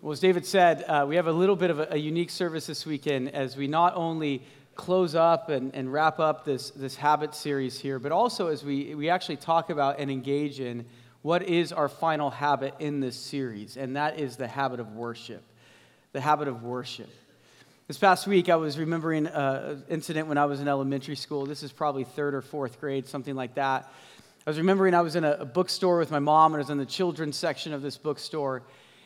Well, 0.00 0.12
as 0.12 0.20
David 0.20 0.46
said, 0.46 0.84
uh, 0.84 1.06
we 1.08 1.16
have 1.16 1.26
a 1.26 1.32
little 1.32 1.56
bit 1.56 1.70
of 1.70 1.80
a, 1.80 1.88
a, 1.94 1.96
unique 1.96 2.30
service 2.30 2.68
this 2.68 2.86
weekend 2.86 3.34
as 3.34 3.56
we 3.56 3.66
not 3.66 3.96
only 3.96 4.44
close 4.76 5.16
up 5.16 5.48
and, 5.48 5.74
and 5.74 5.92
wrap 5.92 6.20
up 6.20 6.44
this, 6.44 6.70
this 6.70 6.94
habit 6.94 7.34
series 7.34 7.80
here, 7.80 7.98
but 7.98 8.12
also 8.12 8.46
as 8.46 8.62
we, 8.62 8.94
we 8.94 9.10
actually 9.10 9.38
talk 9.38 9.70
about 9.70 9.98
and 9.98 10.08
engage 10.08 10.60
in 10.60 10.84
what 11.22 11.42
is 11.42 11.72
our 11.72 11.88
final 11.88 12.30
habit 12.30 12.74
in 12.78 13.00
this 13.00 13.16
series, 13.16 13.76
and 13.76 13.96
that 13.96 14.20
is 14.20 14.36
the 14.36 14.46
habit 14.46 14.78
of 14.78 14.92
worship. 14.92 15.42
The 16.12 16.20
habit 16.20 16.46
of 16.46 16.62
worship. 16.62 17.10
This 17.88 17.98
past 17.98 18.28
week, 18.28 18.48
I 18.48 18.54
was 18.54 18.78
remembering 18.78 19.26
an 19.26 19.82
incident 19.88 20.28
when 20.28 20.38
I 20.38 20.44
was 20.44 20.60
in 20.60 20.68
elementary 20.68 21.16
school. 21.16 21.44
This 21.44 21.64
is 21.64 21.72
probably 21.72 22.04
third 22.04 22.36
or 22.36 22.42
fourth 22.42 22.80
grade, 22.80 23.08
something 23.08 23.34
like 23.34 23.56
that. 23.56 23.92
I 24.46 24.50
was 24.50 24.58
remembering 24.58 24.94
I 24.94 25.00
was 25.00 25.16
in 25.16 25.24
a, 25.24 25.38
a 25.40 25.44
bookstore 25.44 25.98
with 25.98 26.12
my 26.12 26.20
mom, 26.20 26.54
and 26.54 26.60
I 26.60 26.62
was 26.62 26.70
in 26.70 26.78
the 26.78 26.86
children's 26.86 27.36
section 27.36 27.72
of 27.72 27.82
this 27.82 27.96
bookstore. 27.96 28.62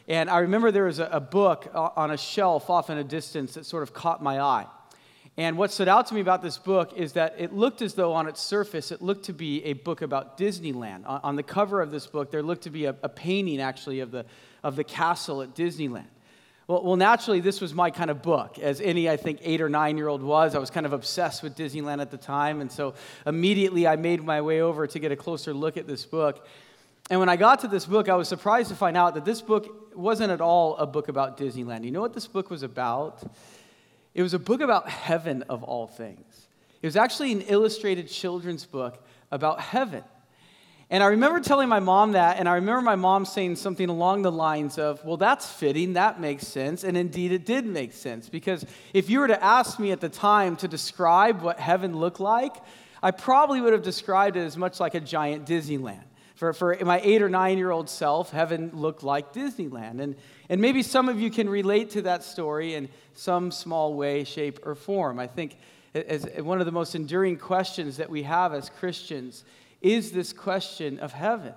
And 0.08 0.28
I 0.28 0.38
remember 0.38 0.70
there 0.70 0.84
was 0.84 0.98
a, 0.98 1.06
a 1.06 1.20
book 1.20 1.70
on 1.74 2.10
a 2.10 2.16
shelf 2.16 2.70
off 2.70 2.90
in 2.90 2.98
a 2.98 3.04
distance 3.04 3.54
that 3.54 3.66
sort 3.66 3.82
of 3.82 3.94
caught 3.94 4.22
my 4.22 4.40
eye. 4.40 4.66
And 5.38 5.56
what 5.56 5.72
stood 5.72 5.88
out 5.88 6.08
to 6.08 6.14
me 6.14 6.20
about 6.20 6.42
this 6.42 6.58
book 6.58 6.92
is 6.94 7.14
that 7.14 7.36
it 7.38 7.54
looked 7.54 7.80
as 7.80 7.94
though 7.94 8.12
on 8.12 8.28
its 8.28 8.40
surface 8.40 8.92
it 8.92 9.00
looked 9.00 9.24
to 9.26 9.32
be 9.32 9.64
a 9.64 9.72
book 9.72 10.02
about 10.02 10.36
Disneyland. 10.36 11.06
On, 11.06 11.20
on 11.22 11.36
the 11.36 11.42
cover 11.42 11.80
of 11.80 11.90
this 11.90 12.06
book, 12.06 12.30
there 12.30 12.42
looked 12.42 12.64
to 12.64 12.70
be 12.70 12.84
a, 12.84 12.94
a, 13.02 13.08
painting 13.08 13.60
actually 13.60 14.00
of 14.00 14.10
the, 14.10 14.26
of 14.62 14.76
the 14.76 14.84
castle 14.84 15.40
at 15.40 15.54
Disneyland. 15.54 16.08
Well, 16.68 16.84
well, 16.84 16.96
naturally, 16.96 17.40
this 17.40 17.62
was 17.62 17.72
my 17.72 17.90
kind 17.90 18.10
of 18.10 18.22
book. 18.22 18.58
As 18.58 18.82
any, 18.82 19.08
I 19.08 19.16
think, 19.16 19.40
eight 19.42 19.62
or 19.62 19.70
nine 19.70 19.96
year 19.96 20.08
old 20.08 20.22
was, 20.22 20.54
I 20.54 20.58
was 20.58 20.70
kind 20.70 20.84
of 20.84 20.92
obsessed 20.92 21.42
with 21.42 21.56
Disneyland 21.56 22.02
at 22.02 22.10
the 22.10 22.18
time. 22.18 22.60
And 22.60 22.70
so 22.70 22.94
immediately 23.26 23.86
I 23.86 23.96
made 23.96 24.22
my 24.22 24.42
way 24.42 24.60
over 24.60 24.86
to 24.86 24.98
get 24.98 25.12
a 25.12 25.16
closer 25.16 25.54
look 25.54 25.78
at 25.78 25.86
this 25.86 26.04
book. 26.04 26.46
And 27.12 27.20
when 27.20 27.28
I 27.28 27.36
got 27.36 27.60
to 27.60 27.68
this 27.68 27.84
book, 27.84 28.08
I 28.08 28.14
was 28.14 28.26
surprised 28.26 28.70
to 28.70 28.74
find 28.74 28.96
out 28.96 29.12
that 29.16 29.26
this 29.26 29.42
book 29.42 29.94
wasn't 29.94 30.32
at 30.32 30.40
all 30.40 30.78
a 30.78 30.86
book 30.86 31.08
about 31.08 31.36
Disneyland. 31.36 31.84
You 31.84 31.90
know 31.90 32.00
what 32.00 32.14
this 32.14 32.26
book 32.26 32.48
was 32.48 32.62
about? 32.62 33.22
It 34.14 34.22
was 34.22 34.32
a 34.32 34.38
book 34.38 34.62
about 34.62 34.88
heaven, 34.88 35.42
of 35.50 35.62
all 35.62 35.86
things. 35.86 36.46
It 36.80 36.86
was 36.86 36.96
actually 36.96 37.32
an 37.32 37.42
illustrated 37.42 38.08
children's 38.08 38.64
book 38.64 39.04
about 39.30 39.60
heaven. 39.60 40.02
And 40.88 41.02
I 41.02 41.08
remember 41.08 41.40
telling 41.40 41.68
my 41.68 41.80
mom 41.80 42.12
that, 42.12 42.38
and 42.38 42.48
I 42.48 42.54
remember 42.54 42.80
my 42.80 42.96
mom 42.96 43.26
saying 43.26 43.56
something 43.56 43.90
along 43.90 44.22
the 44.22 44.32
lines 44.32 44.78
of, 44.78 45.04
Well, 45.04 45.18
that's 45.18 45.52
fitting, 45.52 45.92
that 45.92 46.18
makes 46.18 46.46
sense. 46.46 46.82
And 46.82 46.96
indeed, 46.96 47.30
it 47.30 47.44
did 47.44 47.66
make 47.66 47.92
sense. 47.92 48.30
Because 48.30 48.64
if 48.94 49.10
you 49.10 49.20
were 49.20 49.28
to 49.28 49.44
ask 49.44 49.78
me 49.78 49.92
at 49.92 50.00
the 50.00 50.08
time 50.08 50.56
to 50.56 50.66
describe 50.66 51.42
what 51.42 51.60
heaven 51.60 51.94
looked 51.94 52.20
like, 52.20 52.56
I 53.02 53.10
probably 53.10 53.60
would 53.60 53.74
have 53.74 53.82
described 53.82 54.38
it 54.38 54.46
as 54.46 54.56
much 54.56 54.80
like 54.80 54.94
a 54.94 55.00
giant 55.00 55.44
Disneyland. 55.46 56.04
For, 56.42 56.52
for 56.52 56.76
my 56.84 57.00
eight 57.04 57.22
or 57.22 57.28
nine 57.28 57.56
year 57.56 57.70
old 57.70 57.88
self, 57.88 58.32
heaven 58.32 58.72
looked 58.74 59.04
like 59.04 59.32
Disneyland. 59.32 60.00
And, 60.00 60.16
and 60.48 60.60
maybe 60.60 60.82
some 60.82 61.08
of 61.08 61.20
you 61.20 61.30
can 61.30 61.48
relate 61.48 61.90
to 61.90 62.02
that 62.02 62.24
story 62.24 62.74
in 62.74 62.88
some 63.14 63.52
small 63.52 63.94
way, 63.94 64.24
shape, 64.24 64.58
or 64.66 64.74
form. 64.74 65.20
I 65.20 65.28
think 65.28 65.56
as 65.94 66.26
one 66.38 66.58
of 66.58 66.66
the 66.66 66.72
most 66.72 66.96
enduring 66.96 67.36
questions 67.36 67.96
that 67.98 68.10
we 68.10 68.24
have 68.24 68.52
as 68.52 68.70
Christians 68.70 69.44
is 69.82 70.10
this 70.10 70.32
question 70.32 70.98
of 70.98 71.12
heaven. 71.12 71.54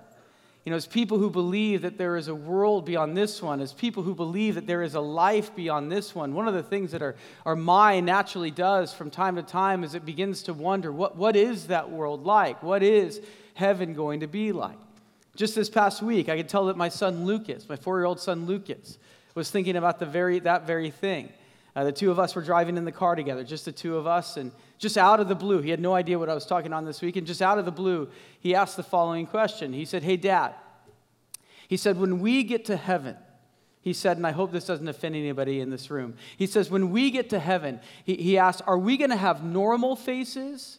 You 0.66 0.70
know, 0.70 0.76
as 0.76 0.86
people 0.88 1.18
who 1.18 1.30
believe 1.30 1.82
that 1.82 1.96
there 1.96 2.16
is 2.16 2.26
a 2.26 2.34
world 2.34 2.86
beyond 2.86 3.16
this 3.16 3.40
one, 3.40 3.60
as 3.60 3.72
people 3.72 4.02
who 4.02 4.16
believe 4.16 4.56
that 4.56 4.66
there 4.66 4.82
is 4.82 4.96
a 4.96 5.00
life 5.00 5.54
beyond 5.54 5.92
this 5.92 6.12
one, 6.12 6.34
one 6.34 6.48
of 6.48 6.54
the 6.54 6.62
things 6.62 6.90
that 6.90 7.02
our, 7.02 7.14
our 7.44 7.54
mind 7.54 8.06
naturally 8.06 8.50
does 8.50 8.92
from 8.92 9.08
time 9.08 9.36
to 9.36 9.44
time 9.44 9.84
is 9.84 9.94
it 9.94 10.04
begins 10.04 10.42
to 10.42 10.52
wonder 10.52 10.90
what, 10.90 11.14
what 11.16 11.36
is 11.36 11.68
that 11.68 11.88
world 11.88 12.26
like? 12.26 12.64
What 12.64 12.82
is 12.82 13.20
heaven 13.54 13.94
going 13.94 14.20
to 14.20 14.26
be 14.26 14.50
like? 14.50 14.76
Just 15.36 15.54
this 15.54 15.70
past 15.70 16.02
week, 16.02 16.28
I 16.28 16.36
could 16.36 16.48
tell 16.48 16.66
that 16.66 16.76
my 16.76 16.88
son 16.88 17.26
Lucas, 17.26 17.68
my 17.68 17.76
four 17.76 17.98
year 18.00 18.06
old 18.06 18.18
son 18.18 18.46
Lucas, 18.46 18.98
was 19.36 19.48
thinking 19.52 19.76
about 19.76 20.00
the 20.00 20.06
very, 20.06 20.40
that 20.40 20.66
very 20.66 20.90
thing. 20.90 21.28
Uh, 21.76 21.84
the 21.84 21.92
two 21.92 22.10
of 22.10 22.18
us 22.18 22.34
were 22.34 22.42
driving 22.42 22.76
in 22.76 22.84
the 22.84 22.90
car 22.90 23.14
together, 23.14 23.44
just 23.44 23.66
the 23.66 23.70
two 23.70 23.96
of 23.96 24.06
us, 24.06 24.36
and 24.36 24.50
just 24.78 24.96
out 24.96 25.20
of 25.20 25.28
the 25.28 25.34
blue, 25.34 25.60
he 25.60 25.70
had 25.70 25.78
no 25.78 25.94
idea 25.94 26.18
what 26.18 26.28
I 26.28 26.34
was 26.34 26.46
talking 26.46 26.72
on 26.72 26.84
this 26.84 27.02
week, 27.02 27.16
and 27.16 27.26
just 27.26 27.42
out 27.42 27.58
of 27.58 27.66
the 27.66 27.70
blue, 27.70 28.08
he 28.40 28.54
asked 28.54 28.76
the 28.76 28.82
following 28.82 29.26
question. 29.26 29.72
He 29.74 29.84
said, 29.84 30.02
Hey, 30.02 30.16
Dad, 30.16 30.54
he 31.68 31.76
said, 31.76 31.98
when 31.98 32.20
we 32.20 32.44
get 32.44 32.64
to 32.66 32.76
heaven, 32.76 33.16
he 33.80 33.92
said, 33.92 34.16
and 34.16 34.26
I 34.26 34.32
hope 34.32 34.52
this 34.52 34.66
doesn't 34.66 34.88
offend 34.88 35.14
anybody 35.14 35.60
in 35.60 35.70
this 35.70 35.90
room. 35.90 36.14
He 36.36 36.46
says, 36.46 36.70
when 36.70 36.90
we 36.90 37.10
get 37.10 37.30
to 37.30 37.38
heaven, 37.38 37.80
he, 38.04 38.16
he 38.16 38.38
asked, 38.38 38.62
are 38.66 38.78
we 38.78 38.96
going 38.96 39.10
to 39.10 39.16
have 39.16 39.44
normal 39.44 39.96
faces 39.96 40.78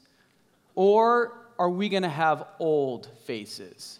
or 0.76 1.34
are 1.58 1.70
we 1.70 1.90
going 1.90 2.04
to 2.04 2.10
have 2.10 2.46
old 2.60 3.10
faces? 3.26 4.00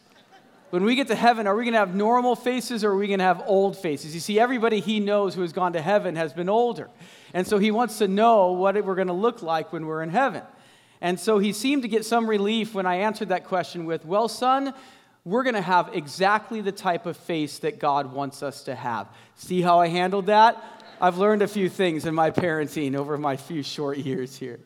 When 0.70 0.84
we 0.84 0.96
get 0.96 1.08
to 1.08 1.16
heaven, 1.16 1.48
are 1.48 1.56
we 1.56 1.64
going 1.64 1.74
to 1.74 1.80
have 1.80 1.96
normal 1.96 2.36
faces 2.36 2.84
or 2.84 2.92
are 2.92 2.98
we 2.98 3.08
going 3.08 3.20
to 3.20 3.26
have 3.26 3.42
old 3.46 3.78
faces? 3.78 4.14
You 4.14 4.20
see, 4.20 4.40
everybody 4.40 4.82
he 4.82 5.00
knows 5.00 5.34
who 5.34 5.42
has 5.42 5.54
gone 5.54 5.74
to 5.74 5.82
heaven 5.82 6.18
has 6.18 6.34
been 6.34 6.50
older. 6.50 6.90
And 7.34 7.48
so 7.48 7.58
he 7.58 7.72
wants 7.72 8.00
to 8.00 8.08
know 8.08 8.52
what 8.52 8.76
we're 8.84 8.96
going 8.96 9.08
to 9.08 9.14
look 9.14 9.42
like 9.42 9.72
when 9.72 9.86
we're 9.86 10.04
in 10.04 10.10
heaven. 10.10 10.44
And 11.00 11.20
so 11.20 11.40
he 11.40 11.54
seemed 11.54 11.84
to 11.84 11.88
get 11.88 12.06
some 12.06 12.30
relief 12.30 12.74
when 12.74 12.86
I 12.86 12.96
answered 12.96 13.30
that 13.30 13.46
question 13.46 13.86
with, 13.86 14.04
Well, 14.06 14.28
son, 14.28 14.74
we're 15.24 15.44
going 15.44 15.56
to 15.56 15.62
have 15.62 15.92
exactly 15.94 16.62
the 16.62 16.72
type 16.72 17.06
of 17.06 17.16
face 17.16 17.60
that 17.60 17.80
God 17.80 18.12
wants 18.12 18.44
us 18.44 18.64
to 18.64 18.76
have. 18.76 19.08
See 19.36 19.62
how 19.62 19.80
I 19.80 19.88
handled 19.88 20.26
that? 20.26 20.62
I've 21.00 21.18
learned 21.18 21.44
a 21.44 21.48
few 21.48 21.70
things 21.70 22.06
in 22.06 22.16
my 22.16 22.32
parenting 22.32 22.96
over 22.96 23.18
my 23.18 23.38
few 23.38 23.62
short 23.62 24.00
years 24.00 24.36
here. 24.36 24.60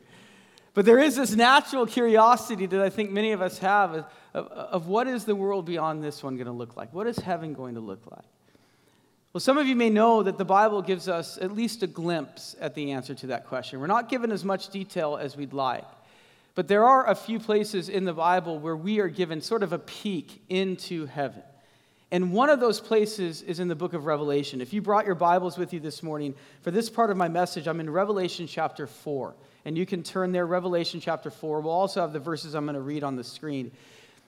But 0.73 0.85
there 0.85 0.99
is 0.99 1.17
this 1.17 1.35
natural 1.35 1.85
curiosity 1.85 2.65
that 2.65 2.81
I 2.81 2.89
think 2.89 3.11
many 3.11 3.33
of 3.33 3.41
us 3.41 3.57
have 3.59 3.93
of, 3.93 4.05
of, 4.33 4.47
of 4.47 4.87
what 4.87 5.07
is 5.07 5.25
the 5.25 5.35
world 5.35 5.65
beyond 5.65 6.03
this 6.03 6.23
one 6.23 6.35
going 6.35 6.45
to 6.45 6.53
look 6.53 6.77
like? 6.77 6.93
What 6.93 7.07
is 7.07 7.17
heaven 7.17 7.53
going 7.53 7.75
to 7.75 7.81
look 7.81 8.09
like? 8.09 8.25
Well, 9.33 9.41
some 9.41 9.57
of 9.57 9.65
you 9.65 9.77
may 9.77 9.89
know 9.89 10.23
that 10.23 10.37
the 10.37 10.45
Bible 10.45 10.81
gives 10.81 11.07
us 11.07 11.37
at 11.37 11.53
least 11.53 11.83
a 11.83 11.87
glimpse 11.87 12.55
at 12.59 12.75
the 12.75 12.91
answer 12.91 13.15
to 13.15 13.27
that 13.27 13.47
question. 13.47 13.79
We're 13.79 13.87
not 13.87 14.09
given 14.09 14.31
as 14.31 14.43
much 14.43 14.69
detail 14.69 15.15
as 15.15 15.37
we'd 15.37 15.53
like, 15.53 15.87
but 16.53 16.67
there 16.67 16.85
are 16.85 17.09
a 17.09 17.15
few 17.15 17.39
places 17.39 17.87
in 17.87 18.03
the 18.03 18.13
Bible 18.13 18.59
where 18.59 18.75
we 18.75 18.99
are 18.99 19.07
given 19.07 19.39
sort 19.41 19.63
of 19.63 19.71
a 19.71 19.79
peek 19.79 20.41
into 20.49 21.05
heaven. 21.05 21.43
And 22.11 22.33
one 22.33 22.49
of 22.49 22.59
those 22.59 22.81
places 22.81 23.41
is 23.41 23.61
in 23.61 23.69
the 23.69 23.75
book 23.75 23.93
of 23.93 24.05
Revelation. 24.05 24.59
If 24.59 24.73
you 24.73 24.81
brought 24.81 25.05
your 25.05 25.15
Bibles 25.15 25.57
with 25.57 25.71
you 25.71 25.79
this 25.79 26.03
morning, 26.03 26.35
for 26.61 26.69
this 26.69 26.89
part 26.89 27.09
of 27.09 27.15
my 27.15 27.29
message, 27.29 27.67
I'm 27.67 27.79
in 27.79 27.89
Revelation 27.89 28.47
chapter 28.47 28.85
4 28.85 29.33
and 29.63 29.77
you 29.77 29.85
can 29.85 30.03
turn 30.03 30.33
there, 30.33 30.45
Revelation 30.45 30.99
chapter 30.99 31.31
4. 31.31 31.61
We'll 31.61 31.71
also 31.71 32.01
have 32.01 32.11
the 32.11 32.19
verses 32.19 32.53
I'm 32.53 32.65
going 32.65 32.75
to 32.75 32.81
read 32.81 33.03
on 33.03 33.15
the 33.15 33.23
screen. 33.23 33.71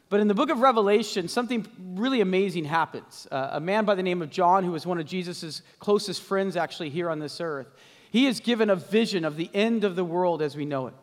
But 0.08 0.22
in 0.22 0.30
the 0.30 0.34
book 0.34 0.50
of 0.50 0.60
Revelation, 0.60 1.28
something 1.28 1.68
really 1.96 2.22
amazing 2.22 2.66
happens. 2.66 3.28
Uh, 3.30 3.50
a 3.54 3.60
man 3.60 3.84
by 3.84 3.96
the 3.96 4.04
name 4.04 4.22
of 4.22 4.30
John, 4.30 4.64
who 4.64 4.72
was 4.72 4.86
one 4.86 5.00
of 5.00 5.06
Jesus' 5.06 5.62
closest 5.80 6.22
friends 6.22 6.56
actually 6.56 6.90
here 6.90 7.10
on 7.10 7.20
this 7.20 7.42
earth, 7.42 7.68
he 8.12 8.28
is 8.28 8.40
given 8.40 8.70
a 8.70 8.76
vision 8.76 9.26
of 9.26 9.36
the 9.36 9.50
end 9.54 9.84
of 9.84 9.96
the 9.96 10.06
world 10.06 10.42
as 10.42 10.56
we 10.56 10.66
know 10.66 10.88
it. 10.88 10.94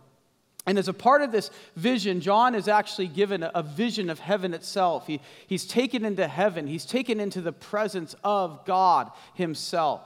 And 0.66 0.78
as 0.78 0.88
a 0.88 0.92
part 0.92 1.22
of 1.22 1.32
this 1.32 1.50
vision, 1.74 2.20
John 2.20 2.54
is 2.54 2.68
actually 2.68 3.08
given 3.08 3.42
a, 3.42 3.62
vision 3.62 4.10
of 4.10 4.18
heaven 4.18 4.52
itself. 4.52 5.06
He, 5.06 5.20
he's 5.46 5.64
taken 5.64 6.04
into 6.04 6.26
heaven, 6.28 6.66
he's 6.66 6.84
taken 6.84 7.18
into 7.18 7.40
the 7.40 7.52
presence 7.52 8.14
of 8.22 8.64
God 8.66 9.10
himself. 9.34 10.02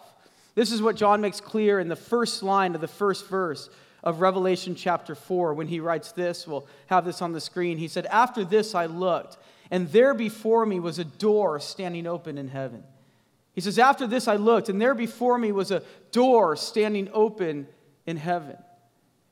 This 0.55 0.71
is 0.71 0.81
what 0.81 0.97
John 0.97 1.21
makes 1.21 1.41
clear 1.41 1.81
in 1.81 1.89
the 1.89 1.97
first 1.97 2.43
line 2.43 2.75
of 2.77 2.81
the 2.81 2.89
first 2.89 3.27
verse 3.29 3.69
of 4.05 4.21
Revelation 4.21 4.77
chapter 4.77 5.17
4 5.17 5.55
when 5.55 5.67
he 5.67 5.81
writes 5.81 6.13
this. 6.13 6.47
We'll 6.47 6.67
have 6.87 7.05
this 7.05 7.21
on 7.21 7.33
the 7.33 7.41
screen. 7.41 7.79
He 7.79 7.89
said, 7.89 8.07
After 8.07 8.45
this 8.45 8.75
I 8.75 8.87
looked, 8.87 9.37
and 9.71 9.91
there 9.91 10.15
before 10.15 10.65
me 10.65 10.79
was 10.79 11.01
a 11.01 11.05
door 11.05 11.59
standing 11.59 12.07
open 12.07 12.39
in 12.39 12.49
heaven. 12.49 12.85
He 13.55 13.61
says, 13.61 13.79
After 13.79 14.07
this 14.07 14.29
I 14.29 14.37
looked, 14.37 14.69
and 14.69 14.81
there 14.81 14.95
before 14.95 15.39
me 15.39 15.51
was 15.51 15.73
a 15.73 15.83
door 16.13 16.55
standing 16.55 17.09
open 17.13 17.67
in 18.07 18.19
heaven. 18.19 18.57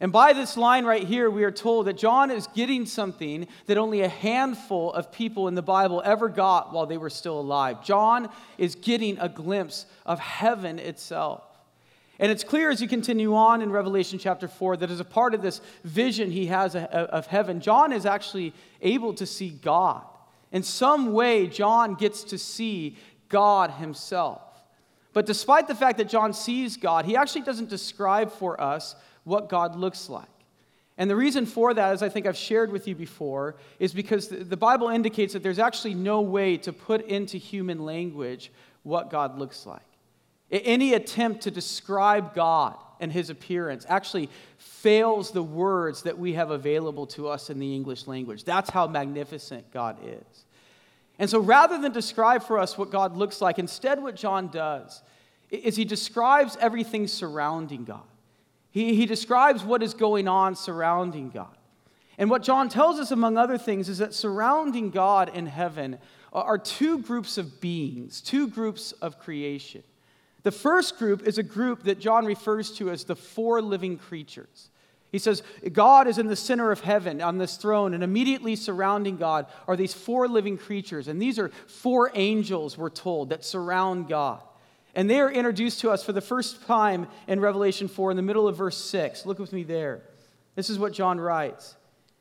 And 0.02 0.10
by 0.10 0.32
this 0.32 0.56
line 0.56 0.84
right 0.84 1.04
here, 1.04 1.30
we 1.30 1.44
are 1.44 1.52
told 1.52 1.86
that 1.86 1.96
John 1.96 2.32
is 2.32 2.48
getting 2.48 2.86
something 2.86 3.46
that 3.66 3.78
only 3.78 4.00
a 4.00 4.08
handful 4.08 4.92
of 4.92 5.12
people 5.12 5.46
in 5.46 5.54
the 5.54 5.62
Bible 5.62 6.02
ever 6.04 6.28
got 6.28 6.72
while 6.72 6.86
they 6.86 6.96
were 6.96 7.08
still 7.08 7.38
alive. 7.38 7.84
John 7.84 8.28
is 8.58 8.74
getting 8.74 9.16
a 9.20 9.28
glimpse 9.28 9.86
of 10.04 10.18
heaven 10.18 10.80
itself. 10.80 11.44
And 12.18 12.32
it's 12.32 12.42
clear 12.42 12.68
as 12.68 12.82
you 12.82 12.88
continue 12.88 13.36
on 13.36 13.62
in 13.62 13.70
Revelation 13.70 14.18
chapter 14.18 14.48
4 14.48 14.78
that 14.78 14.90
as 14.90 14.98
a 14.98 15.04
part 15.04 15.34
of 15.34 15.42
this 15.42 15.60
vision 15.84 16.32
he 16.32 16.46
has 16.46 16.74
of 16.74 17.28
heaven, 17.28 17.60
John 17.60 17.92
is 17.92 18.04
actually 18.04 18.54
able 18.80 19.14
to 19.14 19.24
see 19.24 19.50
God. 19.50 20.02
In 20.50 20.64
some 20.64 21.12
way, 21.12 21.46
John 21.46 21.94
gets 21.94 22.24
to 22.24 22.38
see 22.38 22.96
God 23.28 23.70
himself. 23.70 24.42
But 25.12 25.26
despite 25.26 25.68
the 25.68 25.76
fact 25.76 25.98
that 25.98 26.08
John 26.08 26.32
sees 26.32 26.76
God, 26.76 27.04
he 27.04 27.14
actually 27.14 27.42
doesn't 27.42 27.68
describe 27.68 28.32
for 28.32 28.60
us 28.60 28.96
what 29.24 29.48
God 29.48 29.76
looks 29.76 30.08
like. 30.08 30.26
And 30.98 31.08
the 31.08 31.16
reason 31.16 31.46
for 31.46 31.72
that, 31.72 31.92
as 31.92 32.02
I 32.02 32.08
think 32.08 32.26
I've 32.26 32.36
shared 32.36 32.70
with 32.70 32.86
you 32.86 32.94
before, 32.94 33.56
is 33.78 33.92
because 33.94 34.28
the 34.28 34.56
Bible 34.56 34.88
indicates 34.88 35.32
that 35.32 35.42
there's 35.42 35.58
actually 35.58 35.94
no 35.94 36.20
way 36.20 36.56
to 36.58 36.72
put 36.72 37.06
into 37.06 37.38
human 37.38 37.84
language 37.84 38.52
what 38.82 39.10
God 39.10 39.38
looks 39.38 39.64
like. 39.66 39.80
Any 40.50 40.92
attempt 40.92 41.42
to 41.42 41.50
describe 41.50 42.34
God 42.34 42.76
and 43.00 43.10
his 43.10 43.30
appearance 43.30 43.86
actually 43.88 44.28
fails 44.58 45.30
the 45.30 45.42
words 45.42 46.02
that 46.02 46.18
we 46.18 46.34
have 46.34 46.50
available 46.50 47.06
to 47.06 47.26
us 47.26 47.48
in 47.48 47.58
the 47.58 47.74
English 47.74 48.06
language. 48.06 48.44
That's 48.44 48.68
how 48.68 48.86
magnificent 48.86 49.72
God 49.72 49.96
is. 50.04 50.44
And 51.18 51.28
so 51.28 51.40
rather 51.40 51.78
than 51.78 51.92
describe 51.92 52.42
for 52.42 52.58
us 52.58 52.76
what 52.76 52.90
God 52.90 53.16
looks 53.16 53.40
like, 53.40 53.58
instead, 53.58 54.02
what 54.02 54.14
John 54.14 54.48
does 54.48 55.02
is 55.50 55.74
he 55.76 55.84
describes 55.84 56.56
everything 56.60 57.06
surrounding 57.06 57.84
God. 57.84 58.02
He, 58.72 58.96
he 58.96 59.06
describes 59.06 59.62
what 59.62 59.82
is 59.82 59.94
going 59.94 60.26
on 60.26 60.56
surrounding 60.56 61.30
God. 61.30 61.56
And 62.18 62.28
what 62.28 62.42
John 62.42 62.68
tells 62.68 62.98
us, 62.98 63.10
among 63.10 63.36
other 63.36 63.58
things, 63.58 63.88
is 63.88 63.98
that 63.98 64.14
surrounding 64.14 64.90
God 64.90 65.30
in 65.34 65.46
heaven 65.46 65.98
are 66.32 66.58
two 66.58 66.98
groups 66.98 67.38
of 67.38 67.60
beings, 67.60 68.20
two 68.20 68.48
groups 68.48 68.92
of 68.92 69.18
creation. 69.18 69.82
The 70.42 70.50
first 70.50 70.98
group 70.98 71.22
is 71.26 71.38
a 71.38 71.42
group 71.42 71.84
that 71.84 72.00
John 72.00 72.24
refers 72.24 72.72
to 72.78 72.90
as 72.90 73.04
the 73.04 73.14
four 73.14 73.62
living 73.62 73.98
creatures. 73.98 74.70
He 75.10 75.18
says, 75.18 75.42
God 75.72 76.08
is 76.08 76.16
in 76.16 76.26
the 76.26 76.36
center 76.36 76.72
of 76.72 76.80
heaven 76.80 77.20
on 77.20 77.36
this 77.36 77.58
throne, 77.58 77.92
and 77.92 78.02
immediately 78.02 78.56
surrounding 78.56 79.18
God 79.18 79.46
are 79.68 79.76
these 79.76 79.92
four 79.92 80.26
living 80.26 80.56
creatures. 80.56 81.06
And 81.06 81.20
these 81.20 81.38
are 81.38 81.50
four 81.66 82.10
angels, 82.14 82.78
we're 82.78 82.88
told, 82.88 83.28
that 83.28 83.44
surround 83.44 84.08
God. 84.08 84.40
And 84.94 85.08
they 85.08 85.20
are 85.20 85.30
introduced 85.30 85.80
to 85.80 85.90
us 85.90 86.04
for 86.04 86.12
the 86.12 86.20
first 86.20 86.66
time 86.66 87.06
in 87.26 87.40
Revelation 87.40 87.88
4 87.88 88.10
in 88.10 88.16
the 88.16 88.22
middle 88.22 88.46
of 88.46 88.56
verse 88.56 88.76
6. 88.76 89.24
Look 89.24 89.38
with 89.38 89.52
me 89.52 89.62
there. 89.62 90.02
This 90.54 90.68
is 90.68 90.78
what 90.78 90.92
John 90.92 91.18
writes. 91.18 91.76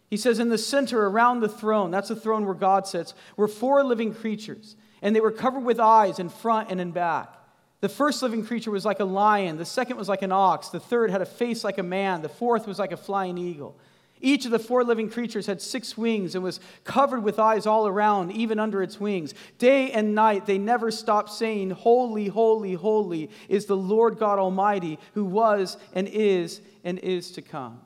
He 0.10 0.18
says, 0.18 0.40
In 0.40 0.50
the 0.50 0.58
center 0.58 1.08
around 1.08 1.40
the 1.40 1.50
throne, 1.50 1.92
that's 1.92 2.10
the 2.10 2.16
throne 2.16 2.46
where 2.46 2.54
God 2.54 2.88
sits, 2.88 3.14
were 3.36 3.48
four 3.48 3.84
living 3.84 4.14
creatures, 4.14 4.76
and 5.02 5.16
they 5.16 5.22
were 5.22 5.32
covered 5.32 5.64
with 5.64 5.80
eyes 5.80 6.20
in 6.20 6.30
front 6.30 6.72
and 6.72 6.80
in 6.80 6.92
back. 6.92 7.34
The 7.82 7.90
first 7.90 8.22
living 8.22 8.46
creature 8.46 8.72
was 8.72 8.86
like 8.86 9.00
a 9.00 9.06
lion, 9.06 9.58
the 9.58 9.66
second 9.66 9.98
was 9.98 10.08
like 10.08 10.22
an 10.22 10.32
ox, 10.32 10.70
the 10.70 10.80
third 10.80 11.10
had 11.10 11.22
a 11.22 11.26
face 11.26 11.64
like 11.64 11.78
a 11.78 11.84
man, 11.84 12.22
the 12.22 12.30
fourth 12.30 12.68
was 12.68 12.78
like 12.78 12.92
a 12.92 12.98
flying 12.98 13.38
eagle. 13.38 13.76
Each 14.22 14.46
of 14.46 14.52
the 14.52 14.60
four 14.60 14.84
living 14.84 15.10
creatures 15.10 15.48
had 15.48 15.62
six 15.62 15.98
wings 15.98 16.36
and 16.36 16.44
was 16.44 16.60
covered 16.84 17.24
with 17.24 17.40
eyes 17.40 17.66
all 17.66 17.88
around, 17.88 18.32
even 18.32 18.60
under 18.60 18.84
its 18.84 19.00
wings. 19.00 19.34
Day 19.58 19.92
and 19.92 20.14
night 20.14 20.46
they 20.46 20.60
never 20.60 20.92
stopped 20.92 21.32
saying, 21.32 21.72
Holy, 21.72 22.28
holy, 22.28 22.74
holy 22.74 23.30
is 23.50 23.66
the 23.66 23.76
Lord 23.76 24.20
God 24.20 24.38
Almighty, 24.38 25.00
who 25.14 25.26
was 25.26 25.78
and 25.94 26.08
is 26.08 26.62
and 26.84 27.00
is 27.00 27.32
to 27.32 27.42
come. 27.42 27.82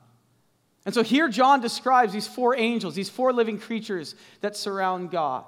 And 0.84 0.94
so 0.94 1.02
here 1.02 1.28
John 1.28 1.60
describes 1.60 2.12
these 2.12 2.28
four 2.28 2.56
angels, 2.56 2.94
these 2.94 3.10
four 3.10 3.32
living 3.32 3.58
creatures 3.58 4.14
that 4.40 4.56
surround 4.56 5.10
God. 5.10 5.44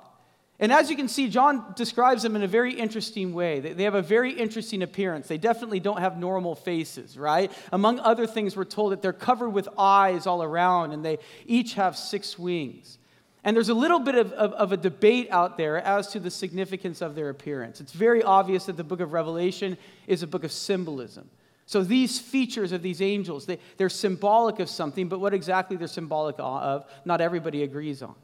And 0.61 0.73
as 0.73 0.91
you 0.91 0.97
can 0.97 1.07
see, 1.07 1.29
John 1.29 1.73
describes 1.77 2.25
them 2.25 2.35
in 2.35 2.43
a 2.43 2.49
very 2.49 2.75
interesting 2.75 3.33
way. 3.33 3.61
They 3.61 3.85
have 3.85 3.95
a 3.95 4.03
very 4.03 4.33
interesting 4.33 4.83
appearance. 4.83 5.29
They 5.29 5.39
definitely 5.39 5.79
don't 5.79 6.01
have 6.01 6.19
normal 6.19 6.57
faces, 6.57 7.17
right? 7.17 7.53
Among 7.71 8.01
other 8.01 8.27
things, 8.27 8.57
we're 8.57 8.65
told 8.65 8.91
that 8.91 9.01
they're 9.01 9.13
covered 9.13 9.51
with 9.51 9.69
eyes 9.79 10.27
all 10.27 10.43
around 10.43 10.93
and 10.93 11.05
they 11.05 11.19
each 11.47 11.75
have 11.75 11.97
six 11.97 12.37
wings. 12.37 12.99
And 13.45 13.57
there's 13.57 13.69
a 13.69 13.75
little 13.75 14.01
bit 14.01 14.17
of, 14.17 14.33
of, 14.33 14.53
of, 14.55 14.73
a 14.73 14.77
debate 14.77 15.29
out 15.31 15.57
there 15.57 15.77
as 15.79 16.09
to 16.09 16.21
the 16.21 16.31
significance 16.31 17.01
of 17.01 17.15
their 17.15 17.29
appearance. 17.29 17.81
It's 17.81 17.93
very 17.93 18.23
obvious 18.23 18.67
that 18.67 18.77
the 18.77 18.85
book 18.85 18.99
of 18.99 19.13
Revelation 19.13 19.79
is 20.09 20.25
a 20.25 20.27
book 20.27 20.43
of 20.43 20.51
symbolism. 20.51 21.31
So 21.65 21.85
these 21.85 22.19
features 22.19 22.73
of 22.73 22.83
these 22.83 23.01
angels, 23.01 23.47
they, 23.47 23.59
they're 23.77 23.89
symbolic 23.89 24.59
of 24.59 24.69
something, 24.69 25.09
but 25.09 25.21
what 25.21 25.35
exactly 25.35 25.77
they're 25.77 25.87
symbolic 25.87 26.35
of, 26.39 26.85
not 27.05 27.21
everybody 27.21 27.63
agrees 27.63 28.03
on. 28.03 28.17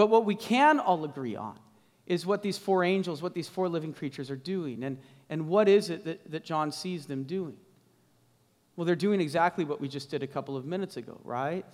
But 0.00 0.08
what 0.08 0.24
we 0.24 0.34
can 0.34 0.80
all 0.80 1.04
agree 1.04 1.36
on 1.36 1.58
is 2.06 2.24
what 2.24 2.40
these 2.40 2.56
four 2.56 2.82
angels, 2.84 3.20
what 3.20 3.34
these 3.34 3.50
four 3.50 3.68
living 3.68 3.92
creatures 3.92 4.30
are 4.30 4.36
doing. 4.36 4.82
And, 4.82 4.96
and 5.28 5.46
what 5.46 5.68
is 5.68 5.90
it 5.90 6.06
that, 6.06 6.30
that 6.30 6.42
John 6.42 6.72
sees 6.72 7.04
them 7.04 7.24
doing? 7.24 7.58
Well, 8.76 8.86
they're 8.86 8.96
doing 8.96 9.20
exactly 9.20 9.66
what 9.66 9.78
we 9.78 9.88
just 9.88 10.10
did 10.10 10.22
a 10.22 10.26
couple 10.26 10.56
of 10.56 10.64
minutes 10.64 10.96
ago, 10.96 11.20
right? 11.22 11.66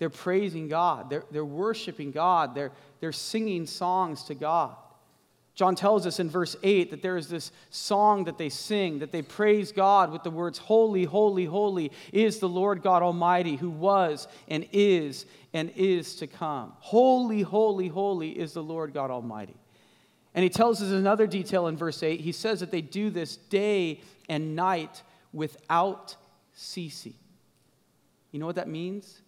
They're 0.00 0.10
praising 0.10 0.66
God, 0.66 1.10
they're, 1.10 1.22
they're 1.30 1.44
worshiping 1.44 2.10
God, 2.10 2.56
they're, 2.56 2.72
they're 2.98 3.12
singing 3.12 3.66
songs 3.68 4.24
to 4.24 4.34
God. 4.34 4.74
John 5.54 5.74
tells 5.74 6.06
us 6.06 6.18
in 6.18 6.30
verse 6.30 6.56
8 6.62 6.90
that 6.90 7.02
there 7.02 7.18
is 7.18 7.28
this 7.28 7.52
song 7.68 8.24
that 8.24 8.38
they 8.38 8.48
sing, 8.48 9.00
that 9.00 9.12
they 9.12 9.20
praise 9.20 9.70
God 9.70 10.10
with 10.10 10.22
the 10.22 10.30
words, 10.30 10.56
Holy, 10.58 11.04
holy, 11.04 11.44
holy 11.44 11.92
is 12.10 12.38
the 12.38 12.48
Lord 12.48 12.82
God 12.82 13.02
Almighty, 13.02 13.56
who 13.56 13.68
was 13.68 14.28
and 14.48 14.66
is 14.72 15.26
and 15.52 15.70
is 15.76 16.16
to 16.16 16.26
come. 16.26 16.72
Holy, 16.78 17.42
holy, 17.42 17.88
holy 17.88 18.30
is 18.30 18.54
the 18.54 18.62
Lord 18.62 18.94
God 18.94 19.10
Almighty. 19.10 19.56
And 20.34 20.42
he 20.42 20.48
tells 20.48 20.80
us 20.80 20.90
another 20.90 21.26
detail 21.26 21.66
in 21.66 21.76
verse 21.76 22.02
8. 22.02 22.20
He 22.20 22.32
says 22.32 22.60
that 22.60 22.70
they 22.70 22.80
do 22.80 23.10
this 23.10 23.36
day 23.36 24.00
and 24.30 24.56
night 24.56 25.02
without 25.34 26.16
ceasing. 26.54 27.14
You 28.30 28.38
know 28.38 28.46
what 28.46 28.56
that 28.56 28.68
means? 28.68 29.20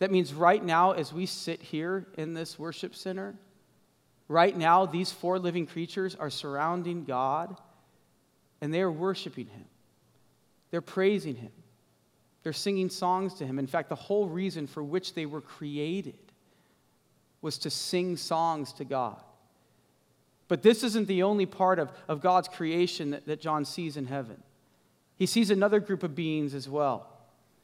That 0.00 0.10
means 0.10 0.34
right 0.34 0.62
now, 0.62 0.92
as 0.92 1.12
we 1.12 1.24
sit 1.24 1.62
here 1.62 2.06
in 2.18 2.34
this 2.34 2.58
worship 2.58 2.94
center, 2.94 3.34
Right 4.28 4.56
now, 4.56 4.86
these 4.86 5.12
four 5.12 5.38
living 5.38 5.66
creatures 5.66 6.14
are 6.14 6.30
surrounding 6.30 7.04
God 7.04 7.56
and 8.60 8.72
they 8.72 8.80
are 8.80 8.90
worshiping 8.90 9.46
Him. 9.46 9.64
They're 10.70 10.80
praising 10.80 11.34
Him. 11.34 11.52
They're 12.42 12.52
singing 12.52 12.90
songs 12.90 13.34
to 13.34 13.46
Him. 13.46 13.58
In 13.58 13.66
fact, 13.66 13.88
the 13.88 13.94
whole 13.94 14.28
reason 14.28 14.66
for 14.66 14.82
which 14.82 15.14
they 15.14 15.26
were 15.26 15.40
created 15.40 16.18
was 17.40 17.58
to 17.58 17.70
sing 17.70 18.16
songs 18.16 18.72
to 18.74 18.84
God. 18.84 19.20
But 20.48 20.62
this 20.62 20.84
isn't 20.84 21.08
the 21.08 21.24
only 21.24 21.46
part 21.46 21.78
of, 21.78 21.90
of 22.08 22.20
God's 22.20 22.48
creation 22.48 23.10
that, 23.10 23.26
that 23.26 23.40
John 23.40 23.64
sees 23.64 23.96
in 23.96 24.06
heaven. 24.06 24.42
He 25.16 25.26
sees 25.26 25.50
another 25.50 25.80
group 25.80 26.02
of 26.02 26.14
beings 26.14 26.54
as 26.54 26.68
well. 26.68 27.08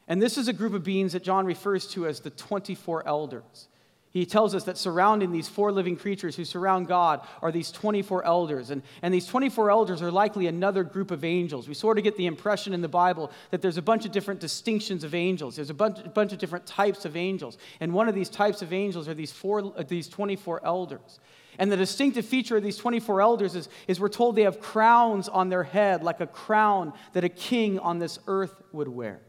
And 0.06 0.22
this 0.22 0.38
is 0.38 0.48
a 0.48 0.52
group 0.52 0.72
of 0.72 0.84
beings 0.84 1.12
that 1.12 1.22
John 1.22 1.44
refers 1.44 1.86
to 1.88 2.06
as 2.06 2.20
the 2.20 2.30
24 2.30 3.06
elders. 3.06 3.68
He 4.10 4.24
tells 4.24 4.54
us 4.54 4.64
that 4.64 4.78
surrounding 4.78 5.32
these 5.32 5.48
four 5.48 5.70
living 5.70 5.96
creatures 5.96 6.34
who 6.34 6.44
surround 6.44 6.88
God 6.88 7.20
are 7.42 7.52
these 7.52 7.70
24 7.70 8.24
elders. 8.24 8.70
And, 8.70 8.82
and 9.02 9.12
these 9.12 9.26
24 9.26 9.70
elders 9.70 10.00
are 10.00 10.10
likely 10.10 10.46
another 10.46 10.82
group 10.82 11.10
of 11.10 11.24
angels. 11.24 11.68
We 11.68 11.74
sort 11.74 11.98
of 11.98 12.04
get 12.04 12.16
the 12.16 12.26
impression 12.26 12.72
in 12.72 12.80
the 12.80 12.88
Bible 12.88 13.30
that 13.50 13.60
there's 13.60 13.76
a 13.76 13.82
bunch 13.82 14.06
of 14.06 14.12
different 14.12 14.40
distinctions 14.40 15.04
of 15.04 15.14
angels, 15.14 15.56
there's 15.56 15.70
a 15.70 15.74
bunch, 15.74 15.98
a 16.04 16.08
bunch 16.08 16.32
of 16.32 16.38
different 16.38 16.64
types 16.64 17.04
of 17.04 17.16
angels. 17.16 17.58
And 17.80 17.92
one 17.92 18.08
of 18.08 18.14
these 18.14 18.30
types 18.30 18.62
of 18.62 18.72
angels 18.72 19.08
are 19.08 19.14
these, 19.14 19.32
four, 19.32 19.72
uh, 19.76 19.82
these 19.86 20.08
24 20.08 20.64
elders. 20.64 21.20
And 21.58 21.70
the 21.70 21.76
distinctive 21.76 22.24
feature 22.24 22.56
of 22.56 22.62
these 22.62 22.78
24 22.78 23.20
elders 23.20 23.54
is, 23.54 23.68
is 23.88 24.00
we're 24.00 24.08
told 24.08 24.36
they 24.36 24.42
have 24.42 24.60
crowns 24.60 25.28
on 25.28 25.50
their 25.50 25.64
head, 25.64 26.02
like 26.02 26.20
a 26.20 26.26
crown 26.26 26.94
that 27.12 27.24
a 27.24 27.28
king 27.28 27.78
on 27.78 27.98
this 27.98 28.18
earth 28.26 28.54
would 28.72 28.88
wear. 28.88 29.20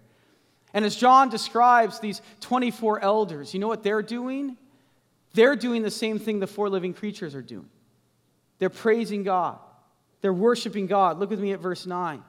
And 0.73 0.85
as 0.85 0.95
John 0.95 1.29
describes 1.29 1.99
these 1.99 2.21
24 2.41 3.01
elders, 3.01 3.53
you 3.53 3.59
know 3.59 3.67
what 3.67 3.83
they're 3.83 4.03
doing? 4.03 4.57
They're 5.33 5.55
doing 5.55 5.83
the 5.83 5.91
same 5.91 6.19
thing 6.19 6.39
the 6.39 6.47
four 6.47 6.69
living 6.69 6.93
creatures 6.93 7.35
are 7.35 7.41
doing. 7.41 7.69
They're 8.57 8.69
praising 8.69 9.23
God, 9.23 9.57
they're 10.21 10.33
worshiping 10.33 10.87
God. 10.87 11.19
Look 11.19 11.29
with 11.29 11.39
me 11.39 11.53
at 11.53 11.59
verse 11.59 11.85
9. 11.85 12.23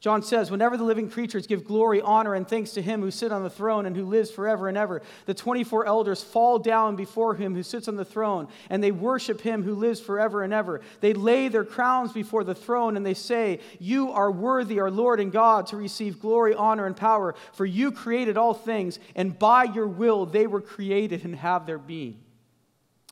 John 0.00 0.22
says, 0.22 0.50
Whenever 0.50 0.78
the 0.78 0.84
living 0.84 1.10
creatures 1.10 1.46
give 1.46 1.62
glory, 1.62 2.00
honor, 2.00 2.34
and 2.34 2.48
thanks 2.48 2.72
to 2.72 2.82
him 2.82 3.02
who 3.02 3.10
sits 3.10 3.32
on 3.32 3.42
the 3.42 3.50
throne 3.50 3.84
and 3.84 3.94
who 3.94 4.06
lives 4.06 4.30
forever 4.30 4.66
and 4.66 4.76
ever, 4.78 5.02
the 5.26 5.34
24 5.34 5.84
elders 5.84 6.22
fall 6.22 6.58
down 6.58 6.96
before 6.96 7.34
him 7.34 7.54
who 7.54 7.62
sits 7.62 7.86
on 7.86 7.96
the 7.96 8.04
throne, 8.04 8.48
and 8.70 8.82
they 8.82 8.92
worship 8.92 9.42
him 9.42 9.62
who 9.62 9.74
lives 9.74 10.00
forever 10.00 10.42
and 10.42 10.54
ever. 10.54 10.80
They 11.00 11.12
lay 11.12 11.48
their 11.48 11.66
crowns 11.66 12.14
before 12.14 12.44
the 12.44 12.54
throne, 12.54 12.96
and 12.96 13.04
they 13.04 13.12
say, 13.12 13.60
You 13.78 14.10
are 14.12 14.30
worthy, 14.30 14.80
our 14.80 14.90
Lord 14.90 15.20
and 15.20 15.30
God, 15.30 15.66
to 15.66 15.76
receive 15.76 16.18
glory, 16.18 16.54
honor, 16.54 16.86
and 16.86 16.96
power, 16.96 17.34
for 17.52 17.66
you 17.66 17.92
created 17.92 18.38
all 18.38 18.54
things, 18.54 18.98
and 19.14 19.38
by 19.38 19.64
your 19.64 19.86
will 19.86 20.24
they 20.24 20.46
were 20.46 20.62
created 20.62 21.26
and 21.26 21.36
have 21.36 21.66
their 21.66 21.78
being. 21.78 22.18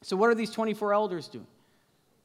So, 0.02 0.16
what 0.16 0.30
are 0.30 0.34
these 0.34 0.52
24 0.52 0.94
elders 0.94 1.28
doing? 1.28 1.46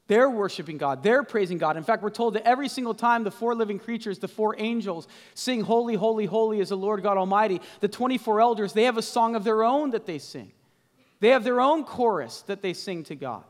They're 0.07 0.29
worshiping 0.29 0.77
God. 0.77 1.01
They're 1.01 1.23
praising 1.23 1.57
God. 1.57 1.77
In 1.77 1.83
fact, 1.83 2.03
we're 2.03 2.09
told 2.09 2.33
that 2.33 2.45
every 2.45 2.67
single 2.67 2.93
time 2.93 3.23
the 3.23 3.31
four 3.31 3.55
living 3.55 3.79
creatures, 3.79 4.19
the 4.19 4.27
four 4.27 4.55
angels, 4.57 5.07
sing, 5.33 5.61
Holy, 5.61 5.95
Holy, 5.95 6.25
Holy 6.25 6.59
is 6.59 6.69
the 6.69 6.77
Lord 6.77 7.01
God 7.03 7.17
Almighty, 7.17 7.61
the 7.79 7.87
24 7.87 8.41
elders, 8.41 8.73
they 8.73 8.83
have 8.83 8.97
a 8.97 9.01
song 9.01 9.35
of 9.35 9.45
their 9.45 9.63
own 9.63 9.91
that 9.91 10.05
they 10.05 10.19
sing. 10.19 10.51
They 11.21 11.29
have 11.29 11.45
their 11.45 11.61
own 11.61 11.85
chorus 11.85 12.41
that 12.43 12.61
they 12.61 12.73
sing 12.73 13.03
to 13.05 13.15
God. 13.15 13.43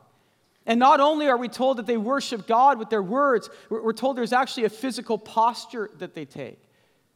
And 0.64 0.78
not 0.78 1.00
only 1.00 1.26
are 1.26 1.36
we 1.36 1.48
told 1.48 1.78
that 1.78 1.86
they 1.86 1.96
worship 1.96 2.46
God 2.46 2.78
with 2.78 2.88
their 2.88 3.02
words, 3.02 3.50
we're 3.68 3.92
told 3.92 4.16
there's 4.16 4.32
actually 4.32 4.64
a 4.64 4.70
physical 4.70 5.18
posture 5.18 5.90
that 5.98 6.14
they 6.14 6.24
take. 6.24 6.58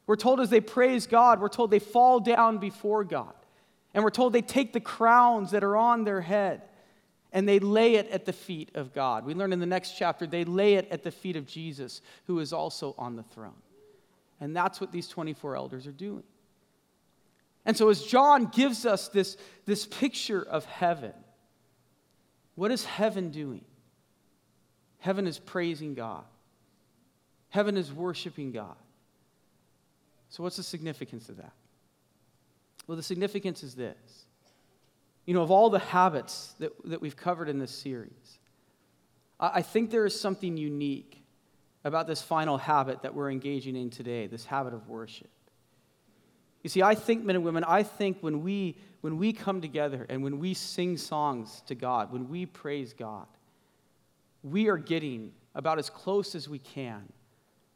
We're 0.07 0.16
told 0.16 0.40
as 0.40 0.50
they 0.50 0.61
praise 0.61 1.07
God, 1.07 1.40
we're 1.40 1.49
told 1.49 1.71
they 1.71 1.78
fall 1.78 2.18
down 2.18 2.59
before 2.59 3.04
God. 3.04 3.33
And 3.95 4.02
we're 4.02 4.11
told 4.11 4.33
they 4.33 4.42
take 4.42 4.73
the 4.73 4.80
crowns 4.80 5.52
that 5.52 5.62
are 5.62 5.76
on 5.76 6.04
their 6.04 6.21
head 6.21 6.62
and 7.38 7.49
they 7.49 7.61
lay 7.61 7.95
it 7.95 8.09
at 8.11 8.25
the 8.25 8.33
feet 8.33 8.73
of 8.75 8.92
God. 8.92 9.25
We 9.25 9.33
learn 9.33 9.52
in 9.52 9.61
the 9.61 9.64
next 9.64 9.97
chapter, 9.97 10.26
they 10.26 10.45
lay 10.45 10.75
it 10.75 10.88
at 10.90 11.04
the 11.04 11.12
feet 11.12 11.37
of 11.37 11.47
Jesus, 11.47 12.02
who 12.26 12.40
is 12.40 12.52
also 12.52 12.97
on 12.99 13.14
the 13.14 13.23
throne. 13.23 13.62
And 14.40 14.57
that's 14.57 14.80
what 14.80 14.90
these 14.90 15.07
24 15.07 15.54
elders 15.54 15.87
are 15.87 15.92
doing. 15.92 16.25
And 17.64 17.76
so, 17.76 17.90
as 17.90 18.02
John 18.02 18.47
gives 18.47 18.85
us 18.85 19.07
this, 19.07 19.37
this 19.66 19.87
picture 19.87 20.42
of 20.42 20.64
heaven, 20.64 21.12
what 22.57 22.73
is 22.73 22.85
heaven 22.85 23.30
doing? 23.30 23.64
Heaven 24.99 25.28
is 25.28 25.38
praising 25.38 25.95
God, 25.95 26.25
heaven 27.50 27.76
is 27.76 27.92
worshiping 27.92 28.50
God. 28.50 28.75
So, 30.28 30.42
what's 30.42 30.57
the 30.57 30.64
significance 30.64 31.28
of 31.28 31.37
that? 31.37 31.52
Well, 32.88 32.97
the 32.97 33.02
significance 33.04 33.62
is 33.62 33.76
this 33.76 34.26
you 35.28 35.35
know, 35.35 35.42
of 35.42 35.50
all 35.50 35.68
the 35.68 35.78
habits 35.78 36.54
that, 36.58 36.73
that 36.87 37.02
we've 37.02 37.14
covered 37.14 37.50
in 37.50 37.58
this 37.58 37.70
series, 37.70 38.38
I, 39.38 39.50
I 39.56 39.62
think 39.62 39.90
there 39.90 40.06
is 40.06 40.18
something 40.18 40.56
unique 40.56 41.23
about 41.85 42.06
this 42.06 42.23
final 42.23 42.56
habit 42.56 43.02
that 43.02 43.14
we're 43.14 43.30
engaging 43.30 43.76
in 43.76 43.90
today, 43.90 44.26
this 44.26 44.47
habit 44.47 44.73
of 44.73 44.88
worship. 44.88 45.28
You 46.62 46.70
see, 46.70 46.80
I 46.80 46.94
think, 46.94 47.26
men 47.26 47.37
and 47.37 47.44
women, 47.44 47.62
I 47.62 47.82
think 47.82 48.16
when 48.23 48.42
we, 48.42 48.78
when 49.02 49.18
we 49.18 49.35
come 49.35 49.61
together 49.61 50.06
and 50.08 50.23
when 50.23 50.38
we 50.38 50.54
sing 50.54 50.97
songs 50.97 51.62
to 51.66 51.75
God, 51.75 52.11
when 52.11 52.30
we 52.30 52.47
praise 52.47 52.94
God, 52.94 53.26
we 54.42 54.68
are 54.68 54.78
getting 54.78 55.32
about 55.54 55.78
as 55.78 55.90
close 55.90 56.35
as 56.35 56.49
we 56.49 56.58
can 56.58 57.02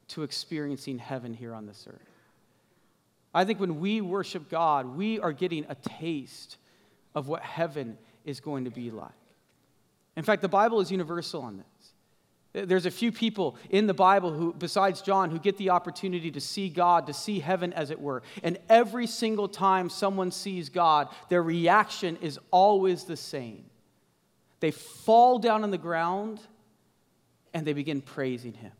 to 0.08 0.22
experiencing 0.22 0.96
heaven 0.96 1.34
here 1.34 1.52
on 1.52 1.66
this 1.66 1.86
earth. 1.86 2.00
I 3.34 3.44
think 3.44 3.60
when 3.60 3.78
we 3.78 4.00
worship 4.00 4.48
God, 4.48 4.96
we 4.96 5.20
are 5.20 5.32
getting 5.32 5.66
a 5.68 5.74
taste 5.74 6.56
of 7.14 7.28
what 7.28 7.42
heaven 7.42 7.98
is 8.24 8.40
going 8.40 8.64
to 8.64 8.70
be 8.70 8.90
like. 8.90 9.10
In 10.16 10.22
fact, 10.22 10.42
the 10.42 10.48
Bible 10.48 10.80
is 10.80 10.90
universal 10.90 11.42
on 11.42 11.58
this. 11.58 12.66
There's 12.66 12.84
a 12.84 12.90
few 12.90 13.10
people 13.10 13.56
in 13.70 13.86
the 13.86 13.94
Bible 13.94 14.30
who, 14.30 14.52
besides 14.52 15.00
John, 15.00 15.30
who 15.30 15.38
get 15.38 15.56
the 15.56 15.70
opportunity 15.70 16.30
to 16.30 16.40
see 16.40 16.68
God, 16.68 17.06
to 17.06 17.14
see 17.14 17.40
heaven 17.40 17.72
as 17.72 17.90
it 17.90 17.98
were. 17.98 18.22
And 18.42 18.58
every 18.68 19.06
single 19.06 19.48
time 19.48 19.88
someone 19.88 20.30
sees 20.30 20.68
God, 20.68 21.08
their 21.30 21.42
reaction 21.42 22.18
is 22.20 22.38
always 22.50 23.04
the 23.04 23.16
same. 23.16 23.64
They 24.60 24.70
fall 24.70 25.38
down 25.38 25.64
on 25.64 25.70
the 25.70 25.78
ground 25.78 26.40
and 27.54 27.66
they 27.66 27.72
begin 27.72 28.02
praising 28.02 28.52
Him. 28.52 28.72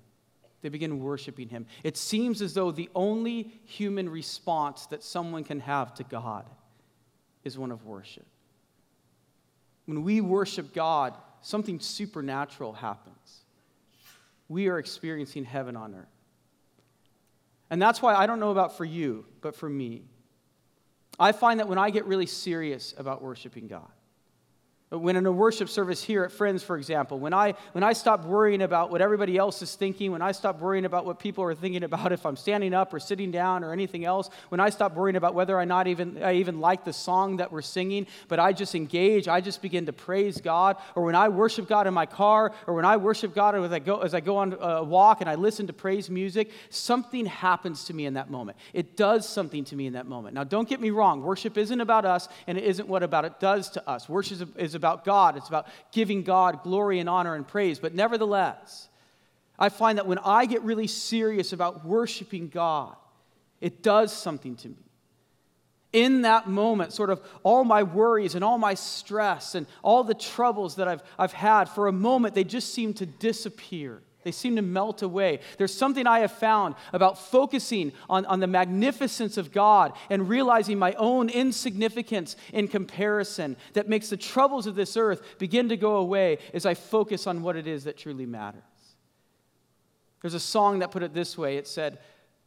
They 0.61 0.69
begin 0.69 1.01
worshiping 1.01 1.49
Him. 1.49 1.67
It 1.83 1.97
seems 1.97 2.43
as 2.43 2.53
though 2.53 2.73
the 2.73 2.91
only 2.95 3.53
human 3.65 4.09
response 4.09 4.85
that 4.87 5.03
someone 5.03 5.45
can 5.45 5.61
have 5.61 5.95
to 5.95 6.05
God 6.05 6.45
is 7.45 7.59
one 7.59 7.73
of 7.73 7.85
worship. 7.85 8.27
When 9.87 10.03
we 10.03 10.21
worship 10.21 10.73
God, 10.73 11.15
something 11.41 11.81
supernatural 11.81 12.73
happens 12.73 13.43
we 14.53 14.69
are 14.69 14.79
experiencing 14.79 15.45
heaven 15.45 15.77
on 15.77 15.95
earth. 15.95 16.07
And 17.71 17.81
that's 17.81 18.03
why 18.03 18.15
I 18.15 18.27
don't 18.27 18.39
know 18.39 18.51
about 18.51 18.77
for 18.77 18.85
you, 18.85 19.25
but 19.41 19.57
for 19.57 19.69
me. 19.69 20.03
I 21.19 21.33
find 21.33 21.59
that 21.59 21.69
when 21.69 21.79
I 21.79 21.91
get 21.91 22.05
really 22.05 22.27
serious 22.27 22.95
about 22.99 23.23
worshiping 23.23 23.67
God, 23.67 23.91
when 24.93 25.17
in 25.17 25.25
a 25.25 25.33
worship 25.33 25.69
service 25.69 26.03
here 26.03 26.25
at 26.25 26.33
Friends, 26.33 26.63
for 26.63 26.77
example, 26.77 27.19
when 27.19 27.33
I, 27.33 27.55
when 27.73 27.83
I 27.83 27.95
stop 27.95 28.27
worrying 28.27 28.61
about 28.61 28.91
what 28.91 29.01
everybody 29.01 29.39
else 29.39 29.63
is 29.63 29.75
thinking, 29.75 30.13
when 30.13 30.21
I 30.21 30.33
stop 30.33 30.61
worrying 30.61 30.85
about 30.85 31.07
what 31.07 31.19
people 31.19 31.43
are 31.45 31.55
thinking 31.55 31.83
about 31.83 32.13
if 32.13 32.27
I'm 32.27 32.37
standing 32.37 32.75
up 32.75 32.93
or 32.93 33.01
sitting 33.01 33.31
down 33.31 33.65
or 33.65 33.73
anything 33.73 34.05
else, 34.05 34.29
when 34.51 34.61
I 34.61 34.69
stop 34.69 34.95
worrying 34.95 35.17
about 35.17 35.35
whether 35.35 35.59
or 35.59 35.65
not 35.65 35.87
even, 35.87 36.23
I 36.23 36.35
even 36.35 36.61
like 36.61 36.85
the 36.85 36.93
song 36.93 37.39
that 37.39 37.51
we're 37.51 37.63
singing, 37.63 38.07
but 38.29 38.39
I 38.39 38.53
just 38.53 38.75
engage, 38.75 39.29
I 39.29 39.41
just 39.41 39.63
begin 39.63 39.87
to 39.87 39.93
praise 39.95 40.41
God, 40.41 40.77
or 40.95 41.05
when 41.05 41.15
I 41.15 41.29
worship 41.31 41.69
God 41.69 41.87
in 41.87 41.95
my 41.95 42.07
car, 42.07 42.53
or 42.67 42.75
when 42.75 42.85
I 42.85 42.99
worship 42.99 43.35
God 43.35 43.55
as 43.55 43.73
I 43.73 43.79
go, 43.79 44.01
as 44.01 44.13
I 44.13 44.21
go 44.21 44.37
on 44.37 44.57
a 44.61 44.85
walk 44.85 45.23
and 45.23 45.31
I 45.31 45.37
listen 45.37 45.67
to 45.69 45.73
praise 45.73 46.11
music, 46.11 46.51
something 46.69 47.25
happens 47.25 47.85
to 47.87 47.95
me 47.95 48.05
in 48.05 48.15
that 48.15 48.31
moment. 48.31 48.59
It 48.75 48.97
does 48.97 49.27
something 49.27 49.65
to 49.65 49.77
me 49.77 49.87
in 49.87 49.95
that 49.95 50.07
moment. 50.07 50.35
Now, 50.35 50.45
don't 50.45 50.69
get 50.69 50.81
me 50.81 50.91
wrong, 50.91 51.23
worship 51.23 51.57
isn't 51.57 51.81
about 51.81 52.05
us, 52.05 52.29
and 52.47 52.59
it 52.59 52.65
isn't 52.65 52.89
what 52.89 53.03
about 53.03 53.25
it 53.25 53.41
does 53.41 53.71
to 53.71 53.89
us. 53.89 54.07
Worship 54.07 54.59
is 54.59 54.75
about 54.75 54.82
God, 54.83 55.37
it's 55.37 55.49
about 55.49 55.67
giving 55.93 56.23
God 56.23 56.63
glory 56.63 56.99
and 56.99 57.09
honor 57.09 57.35
and 57.35 57.47
praise. 57.47 57.79
But 57.79 57.95
nevertheless, 57.95 58.89
I 59.59 59.69
find 59.69 59.99
that 59.99 60.07
when 60.07 60.19
I 60.19 60.47
get 60.47 60.63
really 60.63 60.87
serious 60.87 61.53
about 61.53 61.85
worshiping 61.85 62.49
God, 62.49 62.97
it 63.61 63.83
does 63.83 64.13
something 64.13 64.57
to 64.57 64.69
me. 64.69 64.77
In 65.93 66.23
that 66.23 66.49
moment, 66.49 66.93
sort 66.93 67.11
of 67.11 67.21
all 67.43 67.65
my 67.65 67.83
worries 67.83 68.35
and 68.35 68.43
all 68.43 68.59
my 68.59 68.75
stress 68.75 69.55
and 69.55 69.67
all 69.83 70.05
the 70.05 70.15
troubles 70.15 70.77
that 70.77 70.89
I've, 70.89 71.03
I've 71.19 71.33
had, 71.33 71.69
for 71.69 71.87
a 71.87 71.93
moment, 71.93 72.35
they 72.35 72.45
just 72.45 72.75
seem 72.75 72.95
to 72.95 73.07
disappear. 73.07 74.03
They 74.23 74.33
seem 74.33 74.57
to 74.57 74.63
melt 74.63 75.03
away. 75.03 75.41
There's 75.59 75.75
something 75.75 76.07
I 76.07 76.21
have 76.21 76.33
found 76.33 76.77
about 76.93 77.19
focusing 77.19 77.93
on, 78.09 78.25
on 78.27 78.41
the 78.41 78.47
magnificence 78.47 79.37
of 79.37 79.53
God 79.53 79.93
and 80.11 80.29
realizing 80.29 80.79
my 80.79 80.93
own 80.95 81.29
insignificance 81.29 82.37
in 82.53 82.69
comparison 82.69 83.57
that 83.73 83.89
makes 83.89 84.11
the 84.11 84.17
troubles 84.17 84.67
of 84.67 84.75
this 84.75 84.97
earth 84.97 85.39
begin 85.39 85.69
to 85.71 85.77
go 85.77 85.97
away 85.97 86.39
as 86.55 86.67
I 86.67 86.75
focus 86.75 87.27
on 87.27 87.43
what 87.43 87.57
it 87.57 87.67
is 87.67 87.85
that 87.85 87.97
truly 87.97 88.27
matters. 88.27 88.63
There's 90.21 90.35
a 90.35 90.41
song 90.41 90.79
that 90.79 90.93
put 90.93 91.03
it 91.03 91.15
this 91.15 91.37
way 91.37 91.57
it 91.57 91.67
said, 91.67 91.99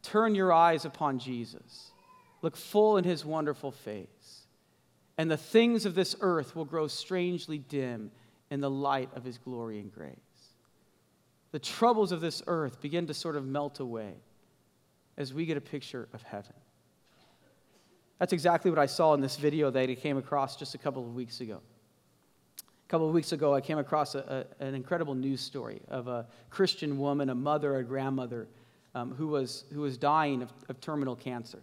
Turn 0.02 0.34
your 0.34 0.52
eyes 0.52 0.84
upon 0.84 1.18
Jesus, 1.18 1.90
look 2.40 2.56
full 2.56 2.96
in 2.96 3.04
his 3.04 3.24
wonderful 3.24 3.70
face, 3.70 4.46
and 5.18 5.30
the 5.30 5.36
things 5.36 5.84
of 5.84 5.94
this 5.94 6.16
earth 6.20 6.56
will 6.56 6.64
grow 6.64 6.86
strangely 6.86 7.58
dim 7.58 8.12
in 8.50 8.60
the 8.60 8.70
light 8.70 9.10
of 9.14 9.24
his 9.24 9.36
glory 9.36 9.78
and 9.80 9.92
grace 9.92 10.25
the 11.56 11.60
troubles 11.60 12.12
of 12.12 12.20
this 12.20 12.42
earth 12.48 12.82
begin 12.82 13.06
to 13.06 13.14
sort 13.14 13.34
of 13.34 13.46
melt 13.46 13.80
away 13.80 14.12
as 15.16 15.32
we 15.32 15.46
get 15.46 15.56
a 15.56 15.60
picture 15.62 16.06
of 16.12 16.20
heaven. 16.20 16.52
That's 18.18 18.34
exactly 18.34 18.70
what 18.70 18.78
I 18.78 18.84
saw 18.84 19.14
in 19.14 19.22
this 19.22 19.36
video 19.36 19.70
that 19.70 19.88
I 19.88 19.94
came 19.94 20.18
across 20.18 20.56
just 20.56 20.74
a 20.74 20.78
couple 20.78 21.02
of 21.02 21.14
weeks 21.14 21.40
ago. 21.40 21.62
A 22.60 22.88
couple 22.90 23.08
of 23.08 23.14
weeks 23.14 23.32
ago, 23.32 23.54
I 23.54 23.62
came 23.62 23.78
across 23.78 24.14
a, 24.14 24.44
a, 24.60 24.64
an 24.66 24.74
incredible 24.74 25.14
news 25.14 25.40
story 25.40 25.80
of 25.88 26.08
a 26.08 26.26
Christian 26.50 26.98
woman, 26.98 27.30
a 27.30 27.34
mother, 27.34 27.76
a 27.76 27.82
grandmother, 27.82 28.48
um, 28.94 29.14
who, 29.14 29.28
was, 29.28 29.64
who 29.72 29.80
was 29.80 29.96
dying 29.96 30.42
of, 30.42 30.52
of 30.68 30.78
terminal 30.82 31.16
cancer. 31.16 31.62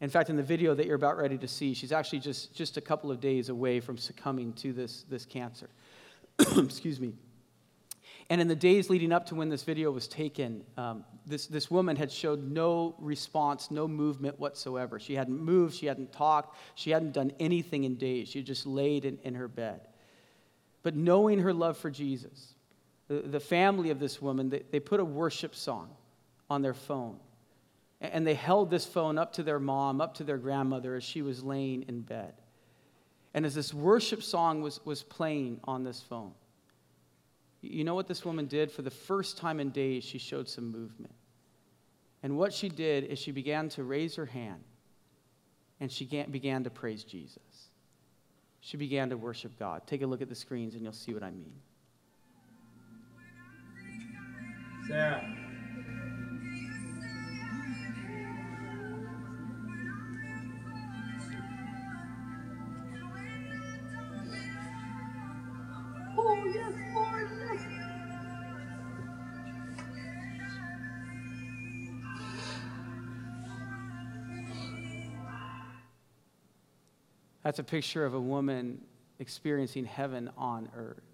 In 0.00 0.08
fact, 0.08 0.30
in 0.30 0.36
the 0.36 0.42
video 0.42 0.74
that 0.74 0.86
you're 0.86 0.96
about 0.96 1.18
ready 1.18 1.36
to 1.36 1.46
see, 1.46 1.74
she's 1.74 1.92
actually 1.92 2.20
just, 2.20 2.54
just 2.54 2.78
a 2.78 2.80
couple 2.80 3.10
of 3.10 3.20
days 3.20 3.50
away 3.50 3.80
from 3.80 3.98
succumbing 3.98 4.54
to 4.54 4.72
this, 4.72 5.04
this 5.10 5.26
cancer. 5.26 5.68
Excuse 6.56 6.98
me. 7.00 7.12
And 8.30 8.40
in 8.40 8.48
the 8.48 8.56
days 8.56 8.88
leading 8.88 9.12
up 9.12 9.26
to 9.26 9.34
when 9.34 9.50
this 9.50 9.62
video 9.62 9.90
was 9.90 10.08
taken, 10.08 10.64
um, 10.78 11.04
this, 11.26 11.46
this 11.46 11.70
woman 11.70 11.94
had 11.94 12.10
showed 12.10 12.42
no 12.42 12.94
response, 12.98 13.70
no 13.70 13.86
movement 13.86 14.40
whatsoever. 14.40 14.98
She 14.98 15.14
hadn't 15.14 15.38
moved, 15.38 15.74
she 15.74 15.86
hadn't 15.86 16.12
talked, 16.12 16.56
she 16.74 16.90
hadn't 16.90 17.12
done 17.12 17.32
anything 17.38 17.84
in 17.84 17.96
days. 17.96 18.28
She 18.28 18.42
just 18.42 18.66
laid 18.66 19.04
in, 19.04 19.18
in 19.24 19.34
her 19.34 19.48
bed. 19.48 19.80
But 20.82 20.96
knowing 20.96 21.38
her 21.40 21.52
love 21.52 21.76
for 21.76 21.90
Jesus, 21.90 22.54
the, 23.08 23.16
the 23.16 23.40
family 23.40 23.90
of 23.90 24.00
this 24.00 24.22
woman, 24.22 24.48
they, 24.48 24.62
they 24.70 24.80
put 24.80 25.00
a 25.00 25.04
worship 25.04 25.54
song 25.54 25.90
on 26.48 26.62
their 26.62 26.74
phone. 26.74 27.18
And 28.00 28.26
they 28.26 28.34
held 28.34 28.70
this 28.70 28.84
phone 28.84 29.18
up 29.18 29.34
to 29.34 29.42
their 29.42 29.58
mom, 29.58 30.00
up 30.00 30.14
to 30.14 30.24
their 30.24 30.36
grandmother 30.36 30.94
as 30.94 31.04
she 31.04 31.22
was 31.22 31.42
laying 31.42 31.82
in 31.88 32.00
bed. 32.00 32.34
And 33.32 33.44
as 33.44 33.54
this 33.54 33.72
worship 33.74 34.22
song 34.22 34.62
was, 34.62 34.84
was 34.84 35.02
playing 35.02 35.60
on 35.64 35.84
this 35.84 36.00
phone, 36.00 36.32
you 37.64 37.84
know 37.84 37.94
what 37.94 38.06
this 38.06 38.24
woman 38.24 38.46
did? 38.46 38.70
For 38.70 38.82
the 38.82 38.90
first 38.90 39.38
time 39.38 39.60
in 39.60 39.70
days, 39.70 40.04
she 40.04 40.18
showed 40.18 40.48
some 40.48 40.70
movement. 40.70 41.14
And 42.22 42.36
what 42.36 42.52
she 42.52 42.68
did 42.68 43.04
is 43.04 43.18
she 43.18 43.32
began 43.32 43.68
to 43.70 43.84
raise 43.84 44.16
her 44.16 44.26
hand 44.26 44.62
and 45.80 45.90
she 45.90 46.04
began 46.30 46.64
to 46.64 46.70
praise 46.70 47.04
Jesus. 47.04 47.68
She 48.60 48.76
began 48.76 49.10
to 49.10 49.16
worship 49.16 49.58
God. 49.58 49.82
Take 49.86 50.02
a 50.02 50.06
look 50.06 50.22
at 50.22 50.28
the 50.30 50.34
screens 50.34 50.74
and 50.74 50.82
you'll 50.82 50.92
see 50.92 51.12
what 51.12 51.22
I 51.22 51.30
mean. 51.30 51.52
Sarah. 54.88 55.22
Oh, 66.16 67.03
That's 77.44 77.58
a 77.58 77.64
picture 77.64 78.04
of 78.04 78.14
a 78.14 78.20
woman 78.20 78.80
experiencing 79.18 79.84
heaven 79.84 80.30
on 80.36 80.68
earth. 80.74 81.04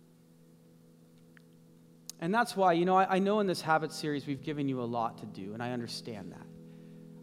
And 2.20 2.32
that's 2.32 2.56
why, 2.56 2.74
you 2.74 2.84
know, 2.84 2.96
I, 2.96 3.16
I, 3.16 3.18
know 3.18 3.40
in 3.40 3.46
this 3.46 3.60
habit 3.60 3.92
series 3.92 4.26
we've 4.26 4.42
given 4.42 4.68
you 4.68 4.80
a 4.80 4.84
lot 4.84 5.18
to 5.18 5.26
do, 5.26 5.54
and 5.54 5.62
I 5.62 5.72
understand 5.72 6.32
that. 6.32 6.46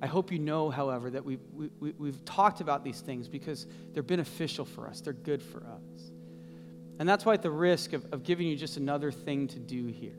I 0.02 0.08
hope 0.08 0.32
you 0.32 0.40
know, 0.40 0.70
however, 0.70 1.10
that 1.12 1.24
we've, 1.24 1.40
we, 1.54 1.70
we, 1.80 1.92
we've 1.98 2.26
talked 2.26 2.62
about 2.62 2.84
these 2.84 3.00
things 3.00 3.28
because 3.28 3.66
they're 3.94 4.04
beneficial 4.04 4.66
for 4.66 4.88
us, 4.88 5.02
they're 5.02 5.14
good 5.14 5.42
for 5.42 5.60
us. 5.60 6.12
And 7.00 7.08
that's 7.08 7.26
why, 7.26 7.36
at 7.36 7.44
the 7.44 7.52
risk 7.52 7.94
of, 7.94 8.06
of 8.12 8.24
giving 8.24 8.48
you 8.48 8.56
just 8.56 8.78
another 8.78 9.12
thing 9.12 9.48
to 9.50 9.60
do 9.60 9.86
here, 9.86 10.18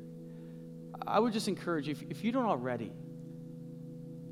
I 1.06 1.18
would 1.18 1.32
just 1.32 1.48
encourage 1.48 1.88
you, 1.88 1.92
if, 1.92 2.02
if 2.08 2.24
you 2.24 2.32
don't 2.32 2.46
already, 2.46 2.92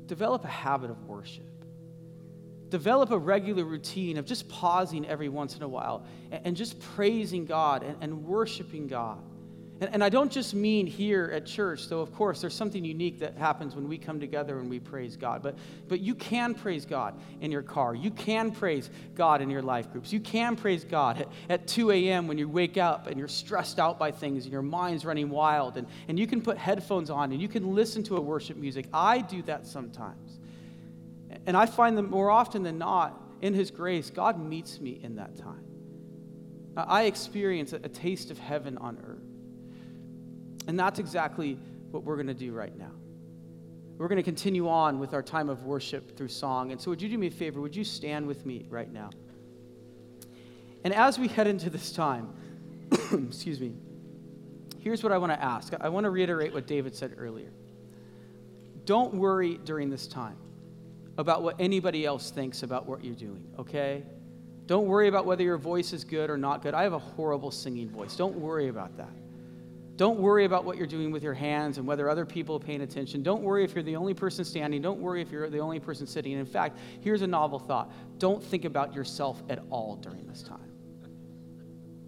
develop 0.05 0.45
a 0.45 0.49
habit 0.49 0.89
of 0.89 1.03
worship 1.03 1.56
develop 2.69 3.11
a 3.11 3.17
regular 3.17 3.63
routine 3.63 4.17
of 4.17 4.25
just 4.25 4.47
pausing 4.49 5.07
every 5.07 5.29
once 5.29 5.55
in 5.55 5.63
a 5.63 5.67
while 5.67 6.05
and, 6.31 6.47
and 6.47 6.55
just 6.55 6.79
praising 6.79 7.45
God 7.45 7.83
and, 7.83 7.97
and 8.01 8.25
worshiping 8.25 8.87
God 8.87 9.19
And, 9.79 9.93
and 9.93 10.03
I 10.03 10.09
don't 10.09 10.31
just 10.31 10.53
mean 10.53 10.87
here 10.87 11.29
at 11.33 11.45
church, 11.45 11.87
though, 11.87 12.01
of 12.01 12.13
course, 12.13 12.41
there's 12.41 12.55
something 12.55 12.83
unique 12.83 13.19
that 13.19 13.37
happens 13.37 13.75
when 13.75 13.87
we 13.87 13.97
come 13.97 14.19
together 14.19 14.59
and 14.59 14.69
we 14.69 14.79
praise 14.79 15.15
God. 15.15 15.43
But, 15.43 15.55
but 15.87 15.99
you 15.99 16.15
can 16.15 16.55
praise 16.55 16.85
God 16.85 17.13
in 17.41 17.51
your 17.51 17.61
car. 17.61 17.93
You 17.93 18.11
can 18.11 18.51
praise 18.51 18.89
God 19.15 19.41
in 19.41 19.49
your 19.49 19.61
life 19.61 19.91
groups. 19.91 20.11
You 20.11 20.19
can 20.19 20.55
praise 20.55 20.83
God 20.83 21.21
at, 21.21 21.29
at 21.49 21.67
2 21.67 21.91
a.m. 21.91 22.27
when 22.27 22.37
you 22.37 22.49
wake 22.49 22.77
up 22.77 23.07
and 23.07 23.17
you're 23.17 23.27
stressed 23.27 23.79
out 23.79 23.99
by 23.99 24.11
things 24.11 24.45
and 24.45 24.51
your 24.51 24.63
mind's 24.63 25.05
running 25.05 25.29
wild. 25.29 25.77
And, 25.77 25.87
and 26.07 26.17
you 26.17 26.27
can 26.27 26.41
put 26.41 26.57
headphones 26.57 27.09
on 27.09 27.31
and 27.31 27.41
you 27.41 27.47
can 27.47 27.75
listen 27.75 28.03
to 28.03 28.17
a 28.17 28.21
worship 28.21 28.57
music. 28.57 28.87
I 28.93 29.19
do 29.19 29.41
that 29.43 29.67
sometimes. 29.67 30.39
And 31.47 31.55
I 31.55 31.65
find 31.65 31.97
that 31.97 32.03
more 32.03 32.29
often 32.29 32.61
than 32.61 32.77
not, 32.77 33.19
in 33.41 33.53
His 33.53 33.71
grace, 33.71 34.09
God 34.09 34.37
meets 34.39 34.79
me 34.81 34.99
in 35.01 35.15
that 35.15 35.37
time. 35.37 35.63
I 36.75 37.03
experience 37.03 37.73
a, 37.73 37.79
taste 37.79 38.29
of 38.29 38.37
heaven 38.37 38.77
on 38.77 38.97
earth. 39.03 40.67
And 40.67 40.77
that's 40.77 40.99
exactly 40.99 41.57
what 41.89 42.03
we're 42.03 42.17
going 42.17 42.27
to 42.27 42.33
do 42.35 42.51
right 42.51 42.77
now. 42.77 42.91
We're 43.97 44.09
going 44.09 44.17
to 44.17 44.23
continue 44.23 44.69
on 44.69 44.99
with 44.99 45.13
our 45.15 45.23
time 45.23 45.49
of 45.49 45.63
worship 45.63 46.15
through 46.15 46.27
song. 46.27 46.71
And 46.71 46.79
so, 46.79 46.91
would 46.91 47.01
you 47.01 47.09
do 47.09 47.17
me 47.17 47.27
a 47.27 47.31
favor? 47.31 47.61
Would 47.61 47.75
you 47.75 47.83
stand 47.83 48.27
with 48.27 48.45
me 48.45 48.67
right 48.69 48.91
now? 48.91 49.09
And 50.83 50.93
as 50.93 51.17
we 51.17 51.27
head 51.27 51.47
into 51.47 51.71
this 51.71 51.91
time, 51.91 52.31
excuse 52.91 53.59
me, 53.59 53.73
here's 54.79 55.01
what 55.01 55.11
I 55.11 55.17
want 55.17 55.31
to 55.31 55.43
ask. 55.43 55.73
I 55.79 55.89
want 55.89 56.03
to 56.03 56.11
reiterate 56.11 56.53
what 56.53 56.67
David 56.67 56.93
said 56.95 57.15
earlier. 57.17 57.51
Don't 58.85 59.15
worry 59.15 59.57
during 59.63 59.89
this 59.89 60.07
time 60.07 60.37
about 61.17 61.43
what 61.43 61.55
anybody 61.59 62.05
else 62.05 62.31
thinks 62.31 62.63
about 62.63 62.85
what 62.85 63.03
you're 63.03 63.15
doing, 63.15 63.45
okay? 63.59 64.03
Don't 64.67 64.87
worry 64.87 65.07
about 65.07 65.25
whether 65.25 65.43
your 65.43 65.57
voice 65.57 65.93
is 65.93 66.03
good 66.03 66.29
or 66.29 66.37
not 66.37 66.61
good. 66.61 66.73
I 66.73 66.83
have 66.83 66.93
a 66.93 66.99
horrible 66.99 67.51
singing 67.51 67.89
voice. 67.89 68.15
Don't 68.15 68.35
worry 68.35 68.67
about 68.67 68.97
that. 68.97 69.09
Don't 69.95 70.19
worry 70.19 70.45
about 70.45 70.63
what 70.63 70.77
you're 70.77 70.85
doing 70.85 71.09
with 71.09 71.23
your 71.23 71.33
hands 71.33 71.79
and 71.79 71.87
whether 71.87 72.07
other 72.07 72.25
people 72.25 72.57
are 72.57 72.59
paying 72.59 72.81
attention. 72.81 73.23
Don't 73.23 73.41
worry 73.41 73.63
if 73.63 73.73
you're 73.73 73.83
the 73.83 73.95
only 73.95 74.13
person 74.13 74.45
standing. 74.45 74.79
Don't 74.79 74.99
worry 74.99 75.21
if 75.23 75.31
you're 75.31 75.49
the 75.49 75.59
only 75.59 75.79
person 75.79 76.05
sitting. 76.05 76.33
And 76.33 76.39
in 76.39 76.45
fact, 76.45 76.77
here's 77.01 77.23
a 77.23 77.27
novel 77.27 77.57
thought 77.57 77.91
don't 78.19 78.43
think 78.43 78.63
about 78.65 78.93
yourself 78.93 79.41
at 79.49 79.59
all 79.71 79.95
during 79.95 80.27
this 80.27 80.43
time. 80.43 80.71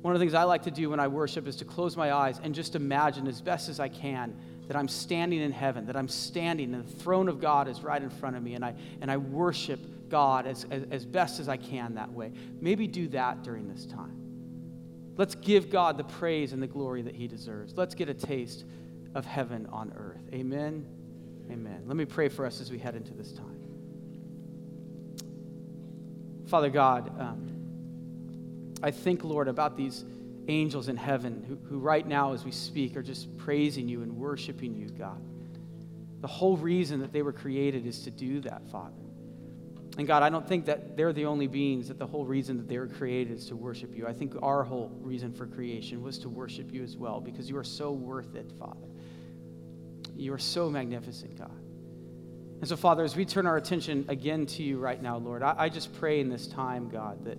One 0.01 0.13
of 0.13 0.19
the 0.19 0.23
things 0.23 0.35
I 0.35 0.43
like 0.43 0.63
to 0.63 0.71
do 0.71 0.91
when 0.91 0.99
I 0.99 1.07
worship 1.07 1.47
is 1.47 1.55
to 1.57 1.65
close 1.65 1.97
my 1.97 2.13
eyes 2.13 2.39
and 2.43 2.53
just 2.53 2.75
imagine 2.75 3.27
as 3.27 3.41
best 3.41 3.69
as 3.69 3.79
I 3.79 3.89
can 3.89 4.35
that 4.69 4.77
I'm 4.77 4.87
standing 4.87 5.41
in 5.41 5.51
heaven, 5.51 5.87
that 5.87 5.97
I'm 5.97 6.07
standing 6.07 6.75
and 6.75 6.85
the 6.85 6.97
throne 6.97 7.27
of 7.27 7.41
God 7.41 7.67
is 7.67 7.81
right 7.81 8.01
in 8.01 8.11
front 8.11 8.35
of 8.35 8.43
me, 8.43 8.53
and 8.53 8.63
I, 8.63 8.75
and 9.01 9.09
I 9.09 9.17
worship 9.17 9.79
God 10.09 10.45
as, 10.45 10.63
as, 10.69 10.83
as 10.91 11.05
best 11.07 11.39
as 11.39 11.49
I 11.49 11.57
can 11.57 11.95
that 11.95 12.13
way. 12.13 12.31
Maybe 12.61 12.85
do 12.85 13.07
that 13.07 13.41
during 13.41 13.67
this 13.67 13.87
time. 13.87 14.15
Let's 15.17 15.33
give 15.33 15.71
God 15.71 15.97
the 15.97 16.03
praise 16.03 16.53
and 16.53 16.61
the 16.61 16.67
glory 16.67 17.01
that 17.01 17.15
He 17.15 17.27
deserves. 17.27 17.73
Let's 17.75 17.95
get 17.95 18.09
a 18.09 18.13
taste 18.13 18.63
of 19.15 19.25
heaven 19.25 19.67
on 19.71 19.91
earth. 19.97 20.21
Amen. 20.35 20.85
Amen. 21.51 21.81
Let 21.87 21.97
me 21.97 22.05
pray 22.05 22.29
for 22.29 22.45
us 22.45 22.61
as 22.61 22.69
we 22.69 22.77
head 22.77 22.95
into 22.95 23.15
this 23.15 23.31
time. 23.31 23.59
Father 26.45 26.69
God, 26.69 27.19
um, 27.19 28.75
I 28.83 28.91
think, 28.91 29.23
Lord, 29.23 29.47
about 29.47 29.75
these 29.75 30.05
angels 30.49 30.89
in 30.89 30.97
heaven 30.97 31.43
who, 31.47 31.55
who, 31.67 31.79
right 31.79 32.05
now, 32.05 32.33
as 32.33 32.43
we 32.43 32.51
speak, 32.51 32.97
are 32.97 33.03
just 33.03 33.35
praising 33.37 33.87
you 33.87 34.01
and 34.01 34.15
worshiping 34.15 34.75
you, 34.75 34.89
God. 34.89 35.21
The 36.21 36.27
whole 36.27 36.57
reason 36.57 36.99
that 36.99 37.13
they 37.13 37.21
were 37.21 37.31
created 37.31 37.85
is 37.85 38.03
to 38.03 38.11
do 38.11 38.41
that, 38.41 38.67
Father. 38.69 38.95
And 39.97 40.07
God, 40.07 40.23
I 40.23 40.29
don't 40.29 40.47
think 40.47 40.65
that 40.65 40.95
they're 40.95 41.13
the 41.13 41.25
only 41.25 41.47
beings 41.47 41.87
that 41.89 41.97
the 41.97 42.07
whole 42.07 42.25
reason 42.25 42.57
that 42.57 42.67
they 42.67 42.77
were 42.77 42.87
created 42.87 43.37
is 43.37 43.47
to 43.47 43.55
worship 43.55 43.95
you. 43.95 44.07
I 44.07 44.13
think 44.13 44.33
our 44.41 44.63
whole 44.63 44.91
reason 45.01 45.33
for 45.33 45.45
creation 45.45 46.01
was 46.01 46.17
to 46.19 46.29
worship 46.29 46.73
you 46.73 46.83
as 46.83 46.95
well 46.95 47.19
because 47.19 47.49
you 47.49 47.57
are 47.57 47.63
so 47.63 47.91
worth 47.91 48.35
it, 48.35 48.51
Father. 48.57 48.87
You 50.15 50.33
are 50.33 50.39
so 50.39 50.69
magnificent, 50.69 51.37
God. 51.37 51.51
And 52.59 52.67
so, 52.67 52.75
Father, 52.75 53.03
as 53.03 53.15
we 53.15 53.25
turn 53.25 53.45
our 53.45 53.57
attention 53.57 54.05
again 54.09 54.45
to 54.47 54.63
you 54.63 54.79
right 54.79 55.01
now, 55.01 55.17
Lord, 55.17 55.43
I, 55.43 55.55
I 55.57 55.69
just 55.69 55.93
pray 55.93 56.19
in 56.19 56.29
this 56.29 56.47
time, 56.47 56.89
God, 56.89 57.23
that 57.25 57.37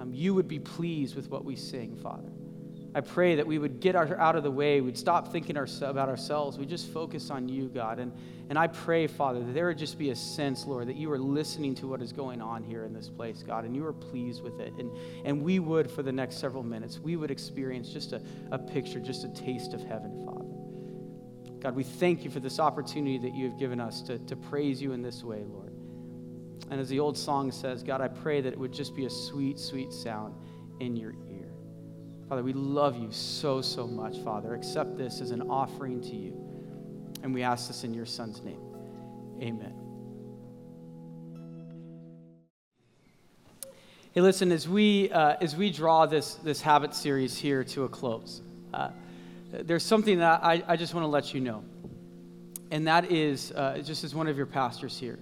um, 0.00 0.12
you 0.12 0.34
would 0.34 0.48
be 0.48 0.58
pleased 0.58 1.16
with 1.16 1.30
what 1.30 1.44
we 1.44 1.56
sing, 1.56 1.96
Father. 1.96 2.30
I 2.96 3.00
pray 3.00 3.34
that 3.34 3.46
we 3.46 3.58
would 3.58 3.80
get 3.80 3.96
our, 3.96 4.16
out 4.18 4.36
of 4.36 4.44
the 4.44 4.50
way. 4.50 4.80
We'd 4.80 4.96
stop 4.96 5.32
thinking 5.32 5.56
our, 5.56 5.66
about 5.82 6.08
ourselves. 6.08 6.58
We 6.58 6.66
just 6.66 6.92
focus 6.92 7.28
on 7.28 7.48
you, 7.48 7.68
God. 7.68 7.98
And, 7.98 8.12
and 8.48 8.56
I 8.56 8.68
pray, 8.68 9.08
Father, 9.08 9.40
that 9.40 9.52
there 9.52 9.66
would 9.66 9.78
just 9.78 9.98
be 9.98 10.10
a 10.10 10.16
sense, 10.16 10.64
Lord, 10.64 10.86
that 10.88 10.96
you 10.96 11.10
are 11.10 11.18
listening 11.18 11.74
to 11.76 11.88
what 11.88 12.00
is 12.00 12.12
going 12.12 12.40
on 12.40 12.62
here 12.62 12.84
in 12.84 12.92
this 12.92 13.08
place, 13.08 13.42
God, 13.42 13.64
and 13.64 13.74
you 13.74 13.84
are 13.84 13.92
pleased 13.92 14.42
with 14.42 14.60
it. 14.60 14.72
And, 14.78 14.92
and 15.24 15.42
we 15.42 15.58
would, 15.58 15.90
for 15.90 16.04
the 16.04 16.12
next 16.12 16.36
several 16.36 16.62
minutes, 16.62 17.00
we 17.00 17.16
would 17.16 17.32
experience 17.32 17.88
just 17.88 18.12
a, 18.12 18.22
a 18.52 18.58
picture, 18.58 19.00
just 19.00 19.24
a 19.24 19.28
taste 19.28 19.74
of 19.74 19.82
heaven, 19.82 20.24
Father. 20.24 20.44
God, 21.60 21.74
we 21.74 21.82
thank 21.82 22.24
you 22.24 22.30
for 22.30 22.40
this 22.40 22.60
opportunity 22.60 23.18
that 23.18 23.34
you 23.34 23.48
have 23.48 23.58
given 23.58 23.80
us 23.80 24.02
to, 24.02 24.18
to 24.18 24.36
praise 24.36 24.80
you 24.80 24.92
in 24.92 25.02
this 25.02 25.24
way, 25.24 25.42
Lord. 25.48 25.72
And 26.70 26.80
as 26.80 26.88
the 26.88 27.00
old 27.00 27.18
song 27.18 27.50
says, 27.50 27.82
God, 27.82 28.00
I 28.00 28.08
pray 28.08 28.40
that 28.40 28.52
it 28.52 28.58
would 28.58 28.72
just 28.72 28.94
be 28.94 29.06
a 29.06 29.10
sweet, 29.10 29.58
sweet 29.58 29.92
sound 29.92 30.34
in 30.80 30.94
your 30.94 31.14
ear. 31.28 31.43
Father, 32.28 32.42
we 32.42 32.54
love 32.54 32.96
you 32.96 33.12
so, 33.12 33.60
so 33.60 33.86
much, 33.86 34.18
Father. 34.18 34.54
Accept 34.54 34.96
this 34.96 35.20
as 35.20 35.30
an 35.30 35.42
offering 35.50 36.00
to 36.00 36.16
you. 36.16 36.32
And 37.22 37.34
we 37.34 37.42
ask 37.42 37.68
this 37.68 37.84
in 37.84 37.92
your 37.92 38.06
Son's 38.06 38.42
name. 38.42 38.60
Amen. 39.40 39.74
Hey, 44.12 44.20
listen, 44.20 44.52
as 44.52 44.68
we, 44.68 45.10
uh, 45.10 45.36
as 45.40 45.56
we 45.56 45.70
draw 45.70 46.06
this, 46.06 46.34
this 46.36 46.62
habit 46.62 46.94
series 46.94 47.36
here 47.36 47.64
to 47.64 47.84
a 47.84 47.88
close, 47.88 48.42
uh, 48.72 48.90
there's 49.50 49.84
something 49.84 50.18
that 50.18 50.42
I, 50.42 50.62
I 50.66 50.76
just 50.76 50.94
want 50.94 51.04
to 51.04 51.08
let 51.08 51.34
you 51.34 51.40
know. 51.40 51.62
And 52.70 52.86
that 52.86 53.10
is, 53.10 53.52
uh, 53.52 53.82
just 53.84 54.02
as 54.02 54.14
one 54.14 54.28
of 54.28 54.36
your 54.36 54.46
pastors 54.46 54.98
here, 54.98 55.18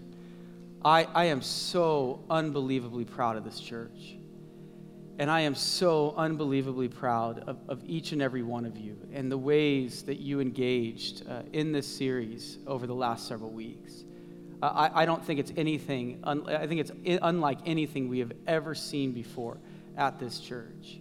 I, 0.84 1.04
I 1.14 1.24
am 1.26 1.42
so 1.42 2.22
unbelievably 2.30 3.06
proud 3.06 3.36
of 3.36 3.44
this 3.44 3.58
church. 3.58 4.16
And 5.18 5.30
I 5.30 5.40
am 5.40 5.54
so 5.54 6.14
unbelievably 6.16 6.88
proud 6.88 7.40
of, 7.46 7.58
of 7.68 7.82
each 7.86 8.12
and 8.12 8.22
every 8.22 8.42
one 8.42 8.64
of 8.64 8.78
you 8.78 8.96
and 9.12 9.30
the 9.30 9.38
ways 9.38 10.02
that 10.04 10.18
you 10.18 10.40
engaged 10.40 11.28
uh, 11.28 11.42
in 11.52 11.70
this 11.70 11.86
series 11.86 12.58
over 12.66 12.86
the 12.86 12.94
last 12.94 13.28
several 13.28 13.50
weeks. 13.50 14.04
Uh, 14.62 14.66
I, 14.66 15.02
I, 15.02 15.06
don't 15.06 15.24
think 15.24 15.38
it's 15.38 15.52
anything, 15.56 16.20
un, 16.24 16.48
I 16.48 16.66
think 16.66 16.80
it's 16.80 16.92
unlike 17.22 17.58
anything 17.66 18.08
we 18.08 18.20
have 18.20 18.32
ever 18.46 18.74
seen 18.74 19.12
before 19.12 19.58
at 19.96 20.18
this 20.18 20.38
church. 20.40 20.98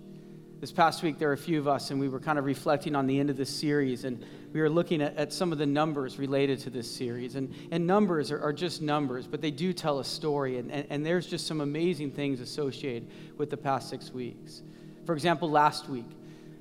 This 0.61 0.71
past 0.71 1.01
week, 1.01 1.17
there 1.17 1.29
were 1.29 1.33
a 1.33 1.37
few 1.37 1.57
of 1.57 1.67
us, 1.67 1.89
and 1.89 1.99
we 1.99 2.07
were 2.07 2.19
kind 2.19 2.37
of 2.37 2.45
reflecting 2.45 2.95
on 2.95 3.07
the 3.07 3.19
end 3.19 3.31
of 3.31 3.35
this 3.35 3.49
series, 3.49 4.03
and 4.03 4.23
we 4.53 4.61
were 4.61 4.69
looking 4.69 5.01
at, 5.01 5.17
at 5.17 5.33
some 5.33 5.51
of 5.51 5.57
the 5.57 5.65
numbers 5.65 6.19
related 6.19 6.59
to 6.59 6.69
this 6.69 6.89
series. 6.89 7.33
And, 7.33 7.51
and 7.71 7.87
numbers 7.87 8.31
are, 8.31 8.39
are 8.39 8.53
just 8.53 8.79
numbers, 8.79 9.25
but 9.25 9.41
they 9.41 9.49
do 9.49 9.73
tell 9.73 10.01
a 10.01 10.05
story, 10.05 10.59
and, 10.59 10.71
and, 10.71 10.85
and 10.91 11.03
there's 11.03 11.25
just 11.25 11.47
some 11.47 11.61
amazing 11.61 12.11
things 12.11 12.41
associated 12.41 13.07
with 13.39 13.49
the 13.49 13.57
past 13.57 13.89
six 13.89 14.13
weeks. 14.13 14.61
For 15.07 15.13
example, 15.13 15.49
last 15.49 15.89
week, 15.89 16.05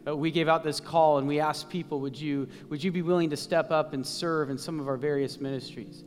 uh, 0.08 0.16
we 0.16 0.30
gave 0.30 0.48
out 0.48 0.64
this 0.64 0.80
call 0.80 1.18
and 1.18 1.28
we 1.28 1.38
asked 1.38 1.68
people, 1.68 2.00
would 2.00 2.18
you, 2.18 2.48
would 2.70 2.82
you 2.82 2.90
be 2.90 3.02
willing 3.02 3.28
to 3.28 3.36
step 3.36 3.70
up 3.70 3.92
and 3.92 4.06
serve 4.06 4.48
in 4.48 4.56
some 4.56 4.80
of 4.80 4.88
our 4.88 4.96
various 4.96 5.38
ministries? 5.42 6.04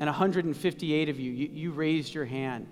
And 0.00 0.08
158 0.08 1.08
of 1.08 1.20
you, 1.20 1.30
you, 1.30 1.48
you 1.52 1.70
raised 1.70 2.12
your 2.12 2.24
hand 2.24 2.66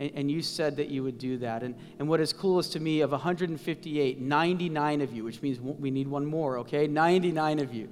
and, 0.00 0.10
and, 0.14 0.30
you 0.30 0.40
said 0.40 0.76
that 0.76 0.88
you 0.88 1.02
would 1.04 1.18
do 1.18 1.36
that. 1.38 1.62
And, 1.62 1.74
and 1.98 2.08
what 2.08 2.20
is 2.20 2.32
coolest 2.32 2.72
to 2.72 2.80
me, 2.80 3.02
of 3.02 3.12
158, 3.12 4.20
99 4.20 5.00
of 5.02 5.12
you, 5.12 5.24
which 5.24 5.42
means 5.42 5.60
we 5.60 5.90
need 5.90 6.08
one 6.08 6.24
more, 6.24 6.58
okay? 6.58 6.86
99 6.86 7.58
of 7.58 7.74
you. 7.74 7.88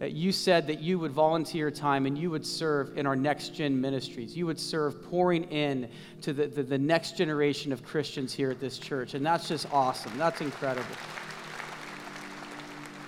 You 0.00 0.30
said 0.30 0.68
that 0.68 0.78
you 0.78 0.98
would 1.00 1.10
volunteer 1.10 1.72
time 1.72 2.06
and 2.06 2.16
you 2.16 2.30
would 2.30 2.46
serve 2.46 2.96
in 2.96 3.04
our 3.04 3.16
next 3.16 3.54
gen 3.54 3.80
ministries. 3.80 4.36
You 4.36 4.46
would 4.46 4.60
serve 4.60 5.02
pouring 5.10 5.44
in 5.44 5.88
to 6.20 6.32
the, 6.32 6.46
the, 6.46 6.62
the 6.62 6.78
next 6.78 7.16
generation 7.16 7.72
of 7.72 7.82
Christians 7.82 8.32
here 8.32 8.50
at 8.50 8.60
this 8.60 8.78
church. 8.78 9.14
And 9.14 9.26
that's 9.26 9.48
just 9.48 9.66
awesome. 9.72 10.16
That's 10.16 10.40
incredible. 10.40 10.94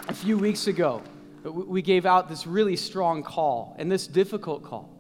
A 0.09 0.15
few 0.15 0.37
weeks 0.37 0.67
ago, 0.67 1.03
we 1.45 1.81
gave 1.81 2.07
out 2.07 2.29
this 2.29 2.45
really 2.45 2.75
strong 2.75 3.23
call 3.23 3.77
and 3.79 3.93
this 3.93 4.09
difficult 4.09 4.65
call 4.65 4.91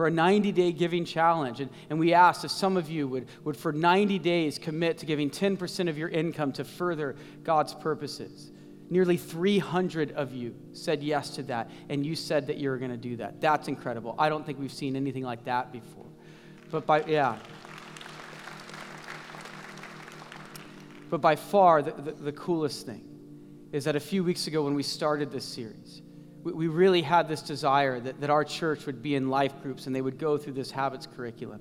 for 0.00 0.06
a 0.06 0.10
90 0.10 0.52
day 0.52 0.72
giving 0.72 1.04
challenge. 1.04 1.60
And, 1.60 1.70
and 1.90 1.98
we 1.98 2.14
asked 2.14 2.42
if 2.42 2.50
some 2.50 2.78
of 2.78 2.88
you 2.88 3.06
would, 3.06 3.28
would, 3.44 3.54
for 3.54 3.70
90 3.70 4.18
days, 4.18 4.58
commit 4.58 4.96
to 4.96 5.04
giving 5.04 5.28
10% 5.28 5.90
of 5.90 5.98
your 5.98 6.08
income 6.08 6.52
to 6.52 6.64
further 6.64 7.16
God's 7.44 7.74
purposes. 7.74 8.50
Nearly 8.88 9.18
300 9.18 10.12
of 10.12 10.32
you 10.32 10.54
said 10.72 11.02
yes 11.02 11.28
to 11.32 11.42
that, 11.42 11.70
and 11.90 12.06
you 12.06 12.16
said 12.16 12.46
that 12.46 12.56
you 12.56 12.70
were 12.70 12.78
going 12.78 12.92
to 12.92 12.96
do 12.96 13.16
that. 13.16 13.42
That's 13.42 13.68
incredible. 13.68 14.14
I 14.18 14.30
don't 14.30 14.46
think 14.46 14.58
we've 14.58 14.72
seen 14.72 14.96
anything 14.96 15.22
like 15.22 15.44
that 15.44 15.70
before. 15.70 16.06
But 16.70 16.86
by, 16.86 17.04
yeah. 17.04 17.36
But 21.10 21.20
by 21.20 21.36
far, 21.36 21.82
the, 21.82 21.90
the, 21.90 22.12
the 22.12 22.32
coolest 22.32 22.86
thing 22.86 23.04
is 23.70 23.84
that 23.84 23.96
a 23.96 24.00
few 24.00 24.24
weeks 24.24 24.46
ago 24.46 24.62
when 24.62 24.72
we 24.72 24.82
started 24.82 25.30
this 25.30 25.44
series, 25.44 26.00
we 26.42 26.68
really 26.68 27.02
had 27.02 27.28
this 27.28 27.42
desire 27.42 28.00
that, 28.00 28.20
that 28.20 28.30
our 28.30 28.44
church 28.44 28.86
would 28.86 29.02
be 29.02 29.14
in 29.14 29.28
life 29.28 29.52
groups 29.62 29.86
and 29.86 29.94
they 29.94 30.00
would 30.00 30.18
go 30.18 30.38
through 30.38 30.54
this 30.54 30.70
habits 30.70 31.06
curriculum. 31.06 31.60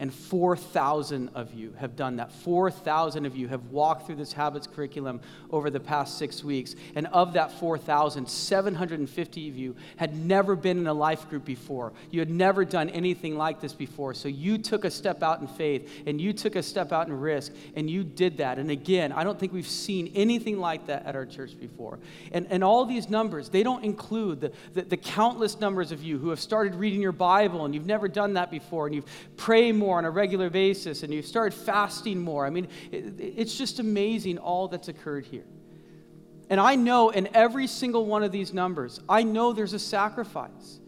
And 0.00 0.14
4,000 0.14 1.30
of 1.34 1.52
you 1.54 1.74
have 1.78 1.96
done 1.96 2.16
that. 2.16 2.30
4,000 2.30 3.26
of 3.26 3.36
you 3.36 3.48
have 3.48 3.64
walked 3.66 4.06
through 4.06 4.14
this 4.14 4.32
habits 4.32 4.68
curriculum 4.68 5.20
over 5.50 5.70
the 5.70 5.80
past 5.80 6.18
six 6.18 6.44
weeks. 6.44 6.76
And 6.94 7.08
of 7.08 7.32
that 7.32 7.50
4,000, 7.58 8.28
750 8.28 9.48
of 9.48 9.56
you 9.56 9.74
had 9.96 10.16
never 10.16 10.54
been 10.54 10.78
in 10.78 10.86
a 10.86 10.94
life 10.94 11.28
group 11.28 11.44
before. 11.44 11.92
You 12.12 12.20
had 12.20 12.30
never 12.30 12.64
done 12.64 12.90
anything 12.90 13.36
like 13.36 13.60
this 13.60 13.72
before. 13.72 14.14
So 14.14 14.28
you 14.28 14.56
took 14.58 14.84
a 14.84 14.90
step 14.90 15.22
out 15.24 15.40
in 15.40 15.48
faith 15.48 15.90
and 16.06 16.20
you 16.20 16.32
took 16.32 16.54
a 16.54 16.62
step 16.62 16.92
out 16.92 17.08
in 17.08 17.18
risk 17.18 17.52
and 17.74 17.90
you 17.90 18.04
did 18.04 18.36
that. 18.36 18.58
And 18.58 18.70
again, 18.70 19.10
I 19.10 19.24
don't 19.24 19.38
think 19.38 19.52
we've 19.52 19.66
seen 19.66 20.12
anything 20.14 20.60
like 20.60 20.86
that 20.86 21.06
at 21.06 21.16
our 21.16 21.26
church 21.26 21.58
before. 21.58 21.98
And, 22.30 22.46
and 22.50 22.62
all 22.62 22.84
these 22.84 23.08
numbers, 23.08 23.48
they 23.48 23.64
don't 23.64 23.84
include 23.84 24.40
the, 24.40 24.52
the, 24.74 24.82
the 24.82 24.96
countless 24.96 25.58
numbers 25.58 25.90
of 25.90 26.04
you 26.04 26.18
who 26.18 26.28
have 26.28 26.40
started 26.40 26.76
reading 26.76 27.00
your 27.00 27.12
Bible 27.12 27.64
and 27.64 27.74
you've 27.74 27.86
never 27.86 28.06
done 28.06 28.34
that 28.34 28.50
before 28.50 28.86
and 28.86 28.94
you've 28.94 29.36
prayed 29.36 29.74
more 29.74 29.87
more 29.88 29.96
on 29.96 30.04
a 30.04 30.10
regular 30.10 30.50
basis 30.50 31.02
and 31.02 31.14
you've 31.14 31.24
started 31.24 31.58
fasting 31.58 32.20
more. 32.20 32.44
I 32.44 32.50
mean, 32.50 32.68
it, 32.92 33.18
it's 33.18 33.56
just 33.56 33.80
amazing 33.80 34.36
all 34.36 34.68
that's 34.68 34.88
occurred 34.88 35.24
here. 35.24 35.46
And 36.50 36.60
I 36.60 36.74
know 36.74 37.08
in 37.08 37.34
every 37.34 37.66
single 37.66 38.04
one 38.04 38.22
of 38.22 38.30
these 38.30 38.52
numbers, 38.52 39.00
I 39.08 39.22
know 39.22 39.54
there's 39.54 39.72
a 39.72 39.78
sacrifice. 39.78 40.78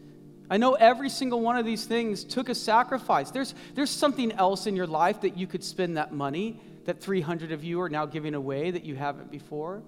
I 0.50 0.58
know 0.58 0.74
every 0.74 1.08
single 1.08 1.40
one 1.40 1.56
of 1.56 1.64
these 1.64 1.86
things 1.86 2.24
took 2.24 2.50
a 2.50 2.54
sacrifice. 2.54 3.30
There's, 3.30 3.54
there's 3.74 3.88
something 3.90 4.32
else 4.32 4.66
in 4.66 4.76
your 4.76 4.86
life 4.86 5.22
that 5.22 5.34
you 5.38 5.46
could 5.46 5.64
spend 5.64 5.96
that 5.96 6.12
money 6.12 6.60
that 6.84 7.00
300 7.00 7.52
of 7.52 7.64
you 7.64 7.80
are 7.80 7.88
now 7.88 8.04
giving 8.04 8.34
away 8.34 8.70
that 8.70 8.84
you 8.84 8.96
haven't 8.96 9.30
before. 9.30 9.82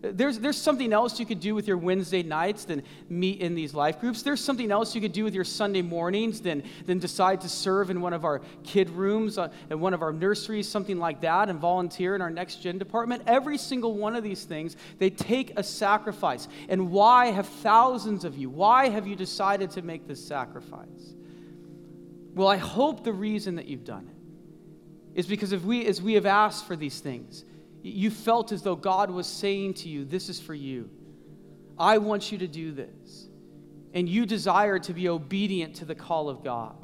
There's, 0.00 0.38
there's 0.38 0.56
something 0.56 0.92
else 0.92 1.18
you 1.18 1.26
could 1.26 1.40
do 1.40 1.54
with 1.54 1.66
your 1.66 1.76
Wednesday 1.76 2.22
nights 2.22 2.64
than 2.64 2.84
meet 3.08 3.40
in 3.40 3.56
these 3.56 3.74
life 3.74 4.00
groups. 4.00 4.22
There's 4.22 4.42
something 4.42 4.70
else 4.70 4.94
you 4.94 5.00
could 5.00 5.12
do 5.12 5.24
with 5.24 5.34
your 5.34 5.44
Sunday 5.44 5.82
mornings 5.82 6.40
than, 6.40 6.62
than 6.86 7.00
decide 7.00 7.40
to 7.40 7.48
serve 7.48 7.90
in 7.90 8.00
one 8.00 8.12
of 8.12 8.24
our 8.24 8.40
kid 8.62 8.90
rooms, 8.90 9.38
uh, 9.38 9.48
in 9.70 9.80
one 9.80 9.94
of 9.94 10.02
our 10.02 10.12
nurseries, 10.12 10.68
something 10.68 10.98
like 10.98 11.20
that, 11.22 11.48
and 11.48 11.58
volunteer 11.58 12.14
in 12.14 12.22
our 12.22 12.30
next 12.30 12.62
gen 12.62 12.78
department. 12.78 13.22
Every 13.26 13.58
single 13.58 13.94
one 13.94 14.14
of 14.14 14.22
these 14.22 14.44
things, 14.44 14.76
they 14.98 15.10
take 15.10 15.52
a 15.58 15.64
sacrifice. 15.64 16.46
And 16.68 16.92
why 16.92 17.26
have 17.26 17.48
thousands 17.48 18.24
of 18.24 18.36
you, 18.36 18.50
why 18.50 18.90
have 18.90 19.06
you 19.06 19.16
decided 19.16 19.72
to 19.72 19.82
make 19.82 20.06
this 20.06 20.24
sacrifice? 20.24 21.14
Well, 22.34 22.48
I 22.48 22.56
hope 22.56 23.02
the 23.02 23.12
reason 23.12 23.56
that 23.56 23.66
you've 23.66 23.84
done 23.84 24.08
it 24.08 25.18
is 25.18 25.26
because 25.26 25.50
if 25.50 25.64
we, 25.64 25.84
as 25.86 26.00
we 26.00 26.14
have 26.14 26.26
asked 26.26 26.66
for 26.66 26.76
these 26.76 27.00
things, 27.00 27.44
you 27.94 28.10
felt 28.10 28.52
as 28.52 28.62
though 28.62 28.76
God 28.76 29.10
was 29.10 29.26
saying 29.26 29.74
to 29.74 29.88
you, 29.88 30.04
This 30.04 30.28
is 30.28 30.40
for 30.40 30.54
you. 30.54 30.90
I 31.78 31.98
want 31.98 32.32
you 32.32 32.38
to 32.38 32.48
do 32.48 32.72
this. 32.72 33.28
And 33.94 34.08
you 34.08 34.26
desire 34.26 34.78
to 34.80 34.92
be 34.92 35.08
obedient 35.08 35.76
to 35.76 35.84
the 35.84 35.94
call 35.94 36.28
of 36.28 36.44
God. 36.44 36.76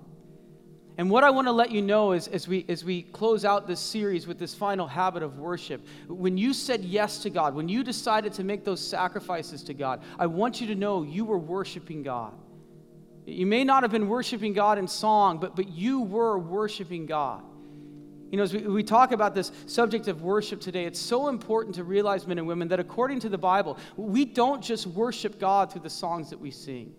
And 0.97 1.11
what 1.11 1.25
I 1.25 1.31
want 1.31 1.49
to 1.49 1.53
let 1.53 1.73
you 1.73 1.83
know 1.83 2.13
is 2.13 2.29
as 2.29 2.47
we, 2.47 2.65
as 2.69 2.85
we 2.85 3.03
close 3.03 3.45
out 3.45 3.67
this 3.67 3.81
series 3.81 4.29
with 4.29 4.39
this 4.39 4.55
final 4.55 4.87
habit 4.87 5.25
of 5.25 5.39
worship, 5.39 5.85
when 6.09 6.39
you 6.39 6.53
said 6.53 6.85
yes 6.85 7.19
to 7.21 7.31
God, 7.31 7.55
when 7.55 7.69
you 7.69 7.83
decided 7.83 8.33
to 8.35 8.45
make 8.45 8.65
those 8.65 8.81
sacrifices 8.81 9.65
to 9.65 9.75
God, 9.75 10.03
I 10.19 10.27
want 10.27 10.61
you 10.61 10.69
to 10.69 10.77
know 10.77 11.03
you 11.03 11.25
were 11.25 11.39
worshiping 11.39 12.05
God. 12.05 12.33
You 13.27 13.47
may 13.47 13.65
not 13.65 13.83
have 13.83 13.91
been 13.91 14.09
worshiping 14.09 14.53
God 14.53 14.79
in 14.79 14.87
song, 14.87 15.39
but, 15.39 15.57
but 15.57 15.69
you 15.69 16.01
were 16.01 16.39
worshiping 16.39 17.07
God. 17.07 17.43
You 18.31 18.39
know, 18.39 18.43
as 18.43 18.53
we, 18.53 18.61
we 18.63 18.83
talk 18.83 19.13
about 19.13 19.35
this 19.35 19.53
subject 19.67 20.09
of 20.09 20.23
worship 20.23 20.61
today, 20.61 20.85
it's 20.85 20.99
so 20.99 21.29
important 21.29 21.75
to 21.77 21.85
realize, 21.85 22.27
men 22.27 22.39
and 22.39 22.47
women, 22.47 22.69
that 22.69 22.81
according 22.81 23.21
to 23.21 23.29
the 23.29 23.39
Bible, 23.39 23.79
we 23.97 24.25
don't 24.25 24.63
just 24.63 24.87
worship 24.87 25.39
God 25.39 25.71
through 25.71 25.83
the 25.83 25.91
songs 25.91 26.31
that 26.31 26.41
we 26.41 26.51
sing. 26.51 26.95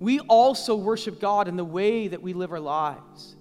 We 0.00 0.20
also 0.20 0.76
worship 0.76 1.20
God 1.20 1.48
in 1.48 1.56
the 1.56 1.64
way 1.64 2.08
that 2.08 2.22
we 2.22 2.32
live 2.32 2.52
our 2.52 2.60
lives. 2.60 3.36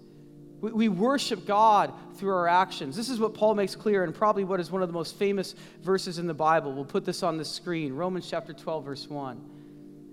We, 0.61 0.71
we 0.71 0.89
worship 0.89 1.45
God 1.45 1.93
through 2.15 2.33
our 2.33 2.47
actions. 2.47 2.95
This 2.95 3.09
is 3.09 3.19
what 3.19 3.33
Paul 3.33 3.53
makes 3.53 3.75
clear, 3.75 4.03
and 4.03 4.13
probably 4.13 4.43
what 4.43 4.59
is 4.59 4.71
one 4.71 4.81
of 4.81 4.89
the 4.89 4.93
most 4.93 5.17
famous 5.17 5.55
verses 5.81 6.17
in 6.19 6.27
the 6.27 6.33
Bible. 6.33 6.73
We'll 6.73 6.85
put 6.85 7.05
this 7.05 7.21
on 7.21 7.37
the 7.37 7.45
screen 7.45 7.93
Romans 7.93 8.27
chapter 8.29 8.53
12, 8.53 8.85
verse 8.85 9.07
1. 9.07 9.56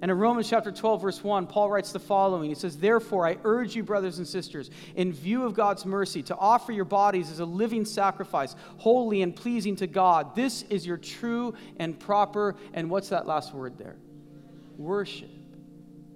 And 0.02 0.10
in 0.10 0.18
Romans 0.18 0.48
chapter 0.50 0.70
12, 0.70 1.02
verse 1.02 1.24
1, 1.24 1.46
Paul 1.46 1.70
writes 1.70 1.92
the 1.92 1.98
following 1.98 2.48
He 2.48 2.54
says, 2.54 2.76
Therefore, 2.76 3.26
I 3.26 3.38
urge 3.44 3.74
you, 3.74 3.82
brothers 3.82 4.18
and 4.18 4.26
sisters, 4.26 4.70
in 4.96 5.12
view 5.12 5.44
of 5.44 5.54
God's 5.54 5.86
mercy, 5.86 6.22
to 6.24 6.36
offer 6.36 6.72
your 6.72 6.84
bodies 6.84 7.30
as 7.30 7.40
a 7.40 7.44
living 7.44 7.84
sacrifice, 7.84 8.54
holy 8.76 9.22
and 9.22 9.34
pleasing 9.34 9.76
to 9.76 9.86
God. 9.86 10.34
This 10.34 10.62
is 10.62 10.86
your 10.86 10.98
true 10.98 11.54
and 11.78 11.98
proper, 11.98 12.56
and 12.74 12.90
what's 12.90 13.08
that 13.10 13.26
last 13.26 13.54
word 13.54 13.78
there? 13.78 13.96
Worship. 14.76 15.30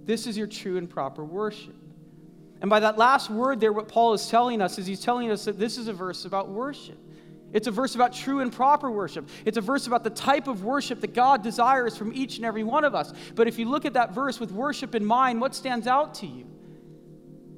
This 0.04 0.26
is 0.26 0.36
your 0.36 0.46
true 0.46 0.76
and 0.76 0.88
proper 0.88 1.24
worship. 1.24 1.74
And 2.60 2.68
by 2.68 2.80
that 2.80 2.98
last 2.98 3.30
word 3.30 3.60
there, 3.60 3.72
what 3.72 3.88
Paul 3.88 4.14
is 4.14 4.28
telling 4.28 4.60
us 4.60 4.78
is 4.78 4.86
he's 4.86 5.00
telling 5.00 5.30
us 5.30 5.44
that 5.44 5.58
this 5.58 5.78
is 5.78 5.86
a 5.86 5.92
verse 5.92 6.24
about 6.24 6.48
worship. 6.48 6.98
It's 7.52 7.66
a 7.66 7.70
verse 7.70 7.94
about 7.94 8.12
true 8.12 8.40
and 8.40 8.52
proper 8.52 8.90
worship. 8.90 9.28
It's 9.44 9.56
a 9.56 9.62
verse 9.62 9.86
about 9.86 10.04
the 10.04 10.10
type 10.10 10.48
of 10.48 10.64
worship 10.64 11.00
that 11.00 11.14
God 11.14 11.42
desires 11.42 11.96
from 11.96 12.12
each 12.12 12.36
and 12.36 12.44
every 12.44 12.62
one 12.62 12.84
of 12.84 12.94
us. 12.94 13.12
But 13.34 13.48
if 13.48 13.58
you 13.58 13.68
look 13.68 13.84
at 13.84 13.94
that 13.94 14.14
verse 14.14 14.38
with 14.38 14.52
worship 14.52 14.94
in 14.94 15.04
mind, 15.04 15.40
what 15.40 15.54
stands 15.54 15.86
out 15.86 16.14
to 16.16 16.26
you? 16.26 16.46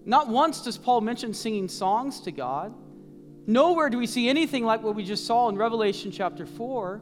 Not 0.05 0.29
once 0.29 0.63
does 0.63 0.79
Paul 0.79 1.01
mention 1.01 1.35
singing 1.35 1.69
songs 1.69 2.21
to 2.21 2.33
God. 2.33 2.73
Nowhere 3.47 3.91
do 3.91 3.99
we 3.99 4.07
see 4.07 4.29
anything 4.29 4.65
like 4.65 4.83
what 4.83 4.95
we 4.95 5.05
just 5.05 5.27
saw 5.27 5.49
in 5.49 5.57
Revelation 5.57 6.13
chapter 6.13 6.47
4. 6.47 7.01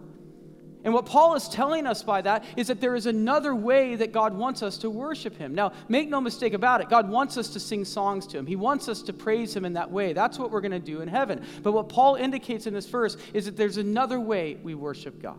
And 0.85 0.95
what 0.95 1.07
Paul 1.07 1.35
is 1.35 1.49
telling 1.49 1.87
us 1.87 2.03
by 2.03 2.23
that 2.23 2.45
is 2.57 2.69
that 2.69 2.81
there 2.81 2.95
is 2.95 3.07
another 3.07 3.55
way 3.55 3.97
that 3.97 4.13
God 4.13 4.33
wants 4.33 4.63
us 4.63 4.79
to 4.79 4.91
worship 4.91 5.37
Him. 5.37 5.55
Now, 5.55 5.73
make 5.89 6.09
no 6.09 6.21
mistake 6.21 6.53
about 6.53 6.81
it, 6.81 6.89
God 6.89 7.09
wants 7.09 7.37
us 7.37 7.49
to 7.51 7.61
sing 7.61 7.85
songs 7.85 8.27
to 8.29 8.39
Him. 8.39 8.47
He 8.47 8.57
wants 8.57 8.89
us 8.89 9.03
to 9.03 9.13
praise 9.13 9.55
Him 9.55 9.65
in 9.65 9.73
that 9.73 9.91
way. 9.91 10.13
That's 10.13 10.39
what 10.39 10.51
we're 10.51 10.61
going 10.61 10.73
to 10.73 10.79
do 10.79 11.01
in 11.01 11.09
heaven. 11.09 11.45
But 11.63 11.73
what 11.73 11.89
Paul 11.89 12.15
indicates 12.15 12.67
in 12.67 12.75
this 12.75 12.87
verse 12.87 13.17
is 13.35 13.47
that 13.47 13.57
there's 13.57 13.77
another 13.77 14.21
way 14.21 14.59
we 14.63 14.75
worship 14.75 15.21
God. 15.21 15.39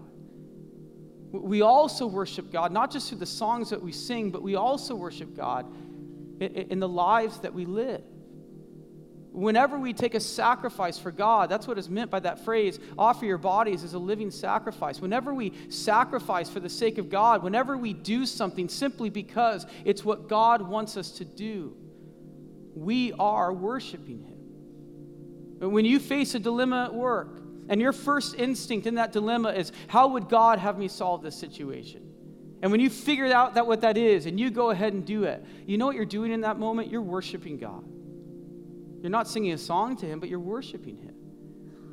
We 1.32 1.62
also 1.62 2.08
worship 2.08 2.52
God, 2.52 2.72
not 2.72 2.92
just 2.92 3.10
through 3.10 3.20
the 3.20 3.26
songs 3.26 3.70
that 3.70 3.82
we 3.82 3.92
sing, 3.92 4.32
but 4.32 4.42
we 4.42 4.56
also 4.56 4.96
worship 4.96 5.38
God 5.38 5.66
in 6.40 6.80
the 6.80 6.90
lives 6.90 7.40
that 7.40 7.54
we 7.54 7.66
live. 7.66 8.02
Whenever 9.32 9.78
we 9.78 9.94
take 9.94 10.16
a 10.16 10.20
sacrifice 10.20 10.98
for 10.98 11.12
God, 11.12 11.50
that's 11.50 11.68
what 11.68 11.78
is 11.78 11.88
meant 11.88 12.10
by 12.10 12.20
that 12.22 12.44
phrase 12.44 12.80
offer 12.98 13.26
your 13.26 13.38
bodies 13.38 13.84
as 13.84 13.94
a 13.94 14.00
living 14.00 14.32
sacrifice. 14.32 15.00
Whenever 15.00 15.34
we 15.34 15.54
sacrifice 15.70 16.50
for 16.50 16.60
the 16.60 16.70
sake 16.70 16.98
of 16.98 17.10
God, 17.10 17.44
whenever 17.44 17.78
we 17.78 17.94
do 17.94 18.26
something 18.26 18.68
simply 18.68 19.10
because 19.10 19.68
it's 19.86 20.04
what 20.04 20.28
God 20.28 20.62
wants 20.64 20.98
us 20.98 21.12
to 21.12 21.26
do, 21.26 21.76
we 22.74 23.14
are 23.14 23.54
worshiping 23.54 24.24
Him. 24.24 24.38
But 25.60 25.70
when 25.70 25.86
you 25.86 26.00
face 26.00 26.34
a 26.34 26.40
dilemma 26.40 26.86
at 26.86 26.94
work, 26.94 27.40
and 27.70 27.80
your 27.80 27.94
first 27.94 28.34
instinct 28.34 28.88
in 28.88 28.96
that 28.96 29.12
dilemma 29.12 29.50
is, 29.50 29.72
how 29.88 30.08
would 30.10 30.28
God 30.28 30.58
have 30.58 30.78
me 30.80 30.88
solve 30.88 31.22
this 31.22 31.36
situation? 31.36 32.02
And 32.64 32.72
when 32.72 32.82
you 32.82 32.90
figure 32.90 33.32
out 33.32 33.54
that 33.54 33.68
what 33.68 33.82
that 33.82 33.96
is 33.96 34.26
and 34.26 34.40
you 34.40 34.50
go 34.50 34.72
ahead 34.72 34.94
and 34.94 35.06
do 35.06 35.24
it, 35.26 35.46
you 35.68 35.78
know 35.78 35.86
what 35.86 35.96
you're 35.96 36.04
doing 36.04 36.32
in 36.32 36.42
that 36.42 36.58
moment? 36.58 36.90
You're 36.90 37.04
worshiping 37.04 37.58
God. 37.58 37.86
You're 39.02 39.10
not 39.10 39.28
singing 39.28 39.54
a 39.54 39.58
song 39.58 39.96
to 39.98 40.06
Him, 40.06 40.20
but 40.20 40.30
you're 40.30 40.40
worshiping 40.40 40.98
Him. 40.98 41.16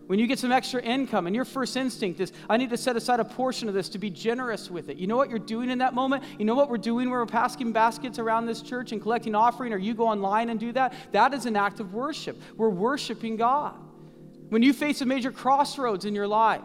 When 0.07 0.21
you 0.21 0.29
get 0.29 0.39
some 0.39 0.53
extra 0.53 0.81
income 0.81 1.27
and 1.27 1.35
your 1.35 1.45
first 1.45 1.77
instinct 1.77 2.21
is, 2.21 2.33
I 2.49 2.57
need 2.57 2.71
to 2.71 2.77
set 2.77 2.95
aside 2.95 3.19
a 3.19 3.25
portion 3.25 3.69
of 3.69 3.75
this 3.75 3.89
to 3.91 3.99
be 3.99 4.09
generous 4.09 4.71
with 4.71 4.89
it. 4.89 4.99
You 4.99 5.09
know 5.09 5.17
what 5.17 5.31
you're 5.31 5.39
doing 5.41 5.69
in 5.69 5.79
that 5.79 5.95
moment? 5.95 6.23
You 6.39 6.45
know 6.45 6.55
what 6.55 6.71
we're 6.71 6.79
doing 6.79 7.11
when 7.11 7.19
we're 7.19 7.27
passing 7.27 7.73
baskets 7.73 8.21
around 8.21 8.47
this 8.47 8.63
church 8.63 8.93
and 8.93 9.03
collecting 9.03 9.35
offering, 9.35 9.73
or 9.73 9.79
you 9.79 9.95
go 9.95 10.07
online 10.07 10.49
and 10.49 10.61
do 10.61 10.71
that? 10.73 10.95
That 11.11 11.35
is 11.35 11.47
an 11.47 11.57
act 11.57 11.81
of 11.81 11.93
worship. 11.93 12.41
We're 12.57 12.69
worshiping 12.69 13.37
God. 13.37 13.75
When 14.49 14.63
you 14.63 14.73
face 14.73 15.01
a 15.01 15.07
major 15.07 15.33
crossroads 15.33 16.05
in 16.05 16.15
your 16.15 16.29
life, 16.29 16.63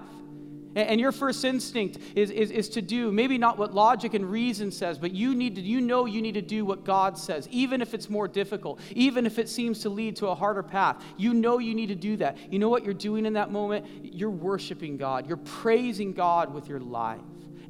and 0.76 1.02
your 1.02 1.12
first 1.12 1.44
instinct 1.44 1.98
is, 2.16 2.30
is, 2.32 2.50
is 2.50 2.70
to 2.70 2.82
do 2.82 3.12
maybe 3.12 3.38
not 3.38 3.58
what 3.58 3.74
logic 3.74 4.14
and 4.14 4.30
reason 4.30 4.72
says, 4.72 4.98
but 4.98 5.12
you 5.12 5.36
need 5.36 5.56
to, 5.56 5.62
you 5.62 5.82
know 5.82 6.06
you 6.06 6.22
need 6.22 6.36
to 6.36 6.42
do 6.42 6.64
what 6.64 6.86
God 6.86 7.18
says, 7.18 7.48
even 7.52 7.82
if 7.82 7.94
it's 7.94 8.10
more 8.10 8.28
difficult, 8.28 8.80
even 8.92 9.26
if 9.26 9.38
it 9.38 9.50
seems 9.50 9.80
to 9.80 9.90
lead 9.90 10.16
to 10.18 10.28
a 10.28 10.36
harder 10.36 10.64
path. 10.64 11.04
You 11.18 11.34
know 11.34 11.60
you 11.60 11.76
need 11.76 11.88
to 11.88 11.96
do 11.96 12.16
that. 12.18 12.38
You 12.52 12.60
know 12.60 12.70
what 12.70 12.86
you're 12.86 12.94
doing 12.94 13.26
in 13.26 13.34
that 13.34 13.52
moment? 13.52 13.86
You're 14.02 14.30
worshiping 14.30 14.98
God. 14.98 15.28
You're 15.28 15.38
praising 15.38 16.14
God 16.14 16.54
with 16.54 16.70
your 16.70 16.80
life. 16.80 17.20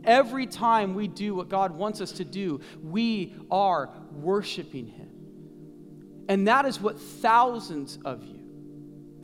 Every 0.03 0.47
time 0.47 0.93
we 0.93 1.07
do 1.07 1.35
what 1.35 1.49
God 1.49 1.71
wants 1.71 2.01
us 2.01 2.11
to 2.13 2.25
do, 2.25 2.61
we 2.83 3.35
are 3.49 3.89
worshiping 4.11 4.87
Him. 4.87 5.09
And 6.27 6.47
that 6.47 6.65
is 6.65 6.79
what 6.79 6.99
thousands 6.99 7.97
of 8.05 8.23
you 8.23 8.40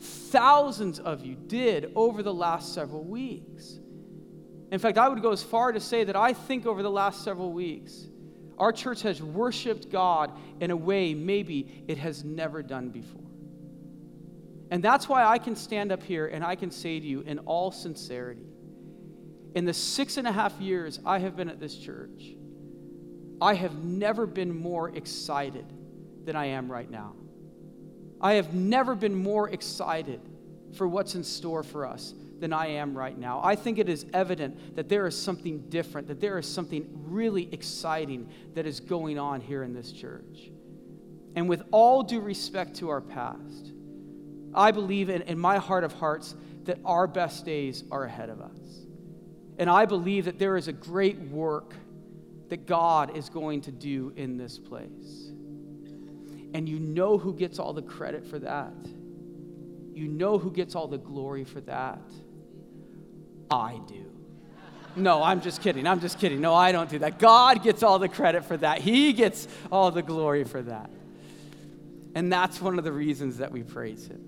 thousands 0.00 0.98
of 0.98 1.24
you 1.24 1.34
did 1.34 1.92
over 1.94 2.22
the 2.22 2.32
last 2.32 2.74
several 2.74 3.04
weeks. 3.04 3.78
In 4.70 4.78
fact, 4.78 4.98
I 4.98 5.08
would 5.08 5.22
go 5.22 5.32
as 5.32 5.42
far 5.42 5.72
to 5.72 5.80
say 5.80 6.04
that 6.04 6.16
I 6.16 6.32
think 6.32 6.66
over 6.66 6.82
the 6.82 6.90
last 6.90 7.24
several 7.24 7.52
weeks, 7.52 8.06
our 8.58 8.72
church 8.72 9.02
has 9.02 9.22
worshiped 9.22 9.90
God 9.90 10.32
in 10.60 10.70
a 10.70 10.76
way 10.76 11.14
maybe 11.14 11.84
it 11.88 11.98
has 11.98 12.24
never 12.24 12.62
done 12.62 12.90
before. 12.90 13.22
And 14.70 14.82
that's 14.82 15.08
why 15.08 15.24
I 15.24 15.38
can 15.38 15.56
stand 15.56 15.92
up 15.92 16.02
here 16.02 16.26
and 16.26 16.44
I 16.44 16.54
can 16.54 16.70
say 16.70 17.00
to 17.00 17.06
you 17.06 17.20
in 17.22 17.38
all 17.40 17.70
sincerity 17.70 18.48
in 19.54 19.64
the 19.64 19.74
six 19.74 20.16
and 20.16 20.28
a 20.28 20.32
half 20.32 20.60
years 20.60 21.00
I 21.04 21.18
have 21.18 21.36
been 21.36 21.48
at 21.48 21.60
this 21.60 21.76
church, 21.76 22.22
I 23.40 23.54
have 23.54 23.84
never 23.84 24.26
been 24.26 24.54
more 24.56 24.90
excited 24.90 25.66
than 26.24 26.36
I 26.36 26.46
am 26.46 26.70
right 26.70 26.90
now. 26.90 27.16
I 28.20 28.34
have 28.34 28.54
never 28.54 28.94
been 28.94 29.14
more 29.14 29.48
excited 29.48 30.20
for 30.74 30.86
what's 30.88 31.14
in 31.14 31.24
store 31.24 31.62
for 31.62 31.86
us 31.86 32.14
than 32.40 32.52
I 32.52 32.66
am 32.68 32.96
right 32.96 33.16
now. 33.16 33.40
I 33.42 33.56
think 33.56 33.78
it 33.78 33.88
is 33.88 34.06
evident 34.12 34.76
that 34.76 34.88
there 34.88 35.06
is 35.06 35.16
something 35.16 35.60
different, 35.68 36.08
that 36.08 36.20
there 36.20 36.38
is 36.38 36.46
something 36.46 36.88
really 36.92 37.48
exciting 37.52 38.28
that 38.54 38.66
is 38.66 38.80
going 38.80 39.18
on 39.18 39.40
here 39.40 39.62
in 39.62 39.72
this 39.72 39.92
church. 39.92 40.50
And 41.34 41.48
with 41.48 41.62
all 41.70 42.02
due 42.02 42.20
respect 42.20 42.76
to 42.76 42.88
our 42.90 43.00
past, 43.00 43.72
I 44.54 44.70
believe 44.70 45.08
in, 45.10 45.22
in 45.22 45.38
my 45.38 45.58
heart 45.58 45.84
of 45.84 45.92
hearts 45.92 46.34
that 46.64 46.78
our 46.84 47.06
best 47.06 47.44
days 47.44 47.84
are 47.90 48.04
ahead 48.04 48.28
of 48.28 48.40
us. 48.40 48.86
And 49.58 49.68
I 49.68 49.86
believe 49.86 50.24
that 50.26 50.38
there 50.38 50.56
is 50.56 50.68
a 50.68 50.72
great 50.72 51.18
work 51.18 51.74
that 52.48 52.66
God 52.66 53.16
is 53.16 53.28
going 53.28 53.62
to 53.62 53.72
do 53.72 54.12
in 54.16 54.36
this 54.36 54.58
place. 54.58 55.27
And 56.54 56.68
you 56.68 56.78
know 56.78 57.18
who 57.18 57.34
gets 57.34 57.58
all 57.58 57.72
the 57.72 57.82
credit 57.82 58.26
for 58.26 58.38
that. 58.38 58.72
You 59.92 60.08
know 60.08 60.38
who 60.38 60.50
gets 60.50 60.74
all 60.74 60.88
the 60.88 60.98
glory 60.98 61.44
for 61.44 61.60
that. 61.62 62.00
I 63.50 63.80
do. 63.86 64.04
No, 64.96 65.22
I'm 65.22 65.40
just 65.40 65.62
kidding. 65.62 65.86
I'm 65.86 66.00
just 66.00 66.18
kidding. 66.18 66.40
No, 66.40 66.54
I 66.54 66.72
don't 66.72 66.90
do 66.90 66.98
that. 67.00 67.18
God 67.18 67.62
gets 67.62 67.82
all 67.82 67.98
the 67.98 68.08
credit 68.08 68.44
for 68.44 68.56
that. 68.56 68.80
He 68.80 69.12
gets 69.12 69.46
all 69.70 69.90
the 69.90 70.02
glory 70.02 70.44
for 70.44 70.62
that. 70.62 70.90
And 72.14 72.32
that's 72.32 72.60
one 72.60 72.78
of 72.78 72.84
the 72.84 72.92
reasons 72.92 73.38
that 73.38 73.52
we 73.52 73.62
praise 73.62 74.06
Him. 74.06 74.24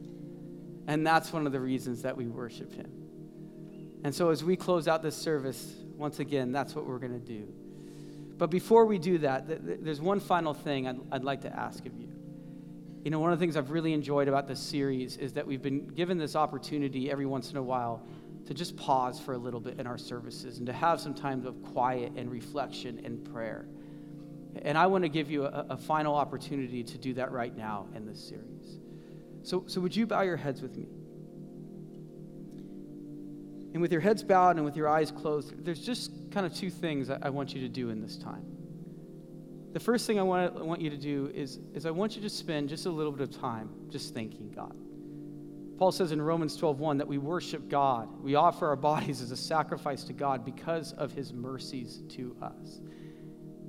And 0.87 1.07
that's 1.07 1.33
one 1.33 1.47
of 1.47 1.53
the 1.53 1.61
reasons 1.61 2.03
that 2.03 2.17
we 2.17 2.27
worship 2.27 2.73
Him. 2.73 2.91
And 4.05 4.15
so 4.15 4.31
as 4.31 4.45
we 4.45 4.57
close 4.57 4.89
out 4.89 5.03
this 5.03 5.17
service, 5.17 5.75
once 5.97 6.21
again, 6.21 6.53
that's 6.53 6.75
what 6.75 6.87
we're 6.87 6.99
going 6.99 7.13
to 7.13 7.19
do. 7.19 7.53
But 8.41 8.49
before 8.49 8.87
we 8.87 8.99
do 8.99 9.19
that, 9.19 9.45
there's 9.85 10.01
one 10.01 10.19
final 10.19 10.55
thing 10.55 10.89
I'd, 10.89 10.99
I'd 11.13 11.25
like 11.25 11.43
to 11.43 11.55
ask 11.55 11.85
of 11.85 11.95
you. 11.95 12.09
You 13.05 13.11
know, 13.11 13.19
one 13.19 13.35
of 13.35 13.39
the 13.39 13.43
things 13.43 13.55
I've 13.55 13.71
really 13.71 13.93
enjoyed 13.93 14.29
about 14.29 14.49
this 14.49 14.59
series 14.59 15.19
is 15.19 15.35
that 15.35 15.47
we've 15.47 15.61
been 15.61 15.89
given 15.89 16.17
this 16.17 16.35
opportunity 16.35 17.11
every 17.11 17.27
once 17.27 17.51
in 17.51 17.59
a 17.59 17.63
while 17.63 18.03
to 18.47 18.55
just 18.55 18.79
pause 18.79 19.21
for 19.21 19.35
a 19.35 19.37
little 19.37 19.61
bit 19.61 19.79
in 19.79 19.87
our 19.87 19.99
services 19.99 20.57
and 20.57 20.67
to 20.69 20.73
have 20.73 21.03
some 21.03 21.13
times 21.13 21.45
of 21.45 21.63
quiet 21.63 22.13
and 22.17 22.31
reflection 22.31 23.03
and 23.05 23.31
prayer. 23.31 23.67
And 24.63 24.79
I 24.79 24.87
want 24.87 25.05
to 25.05 25.11
give 25.11 25.31
you 25.31 25.45
a, 25.45 25.67
a 25.69 25.77
final 25.77 26.15
opportunity 26.15 26.83
to 26.83 26.97
do 26.97 27.13
that 27.15 27.33
right 27.33 27.55
now 27.55 27.89
in 27.95 28.07
this 28.07 28.27
series. 28.27 28.79
So, 29.43 29.65
so 29.67 29.83
would 29.83 29.95
you 29.95 30.07
bow 30.07 30.23
your 30.23 30.39
heads 30.39 30.63
with 30.63 30.79
me? 30.79 30.89
And 33.73 33.81
with 33.81 33.93
your 33.93 34.01
heads 34.01 34.23
bowed 34.23 34.57
and 34.57 34.65
with 34.65 34.77
your 34.77 34.89
eyes 34.89 35.11
closed, 35.11 35.65
there's 35.65 35.81
just 35.81 36.11
kind 36.33 36.45
of 36.45 36.55
two 36.55 36.71
things 36.71 37.09
I 37.11 37.31
want 37.31 37.55
you 37.55 37.61
to 37.61 37.69
do 37.69 37.91
in 37.91 38.01
this 38.01 38.17
time. 38.17 38.45
The 39.73 39.81
first 39.81 40.07
thing 40.07 40.19
I 40.19 40.23
want, 40.23 40.57
I 40.57 40.63
want 40.63 40.81
you 40.81 40.91
to 40.91 40.97
do 40.97 41.31
is, 41.33 41.61
is 41.75 41.87
I 41.87 41.93
want 41.93 42.17
you 42.17 42.23
to 42.23 42.31
spend 42.31 42.69
just 42.69 42.87
a 42.87 42.91
little 42.91 43.13
bit 43.13 43.23
of 43.23 43.41
time 43.41 43.71
just 43.89 44.13
thanking 44.15 44.51
God. 44.51 44.75
Paul 45.79 45.93
says 45.93 46.13
in 46.13 46.21
Romans 46.21 46.59
12:1 46.59 46.99
that 46.99 47.09
we 47.09 47.17
worship 47.17 47.69
God. 47.69 48.23
We 48.23 48.35
offer 48.35 48.69
our 48.69 48.77
bodies 48.77 49.23
as 49.23 49.31
a 49.31 49.37
sacrifice 49.37 50.05
to 50.05 50.13
God 50.13 50.45
because 50.45 50.93
of 50.93 51.13
his 51.13 51.33
mercies 51.33 52.03
to 52.11 52.37
us. 52.43 52.81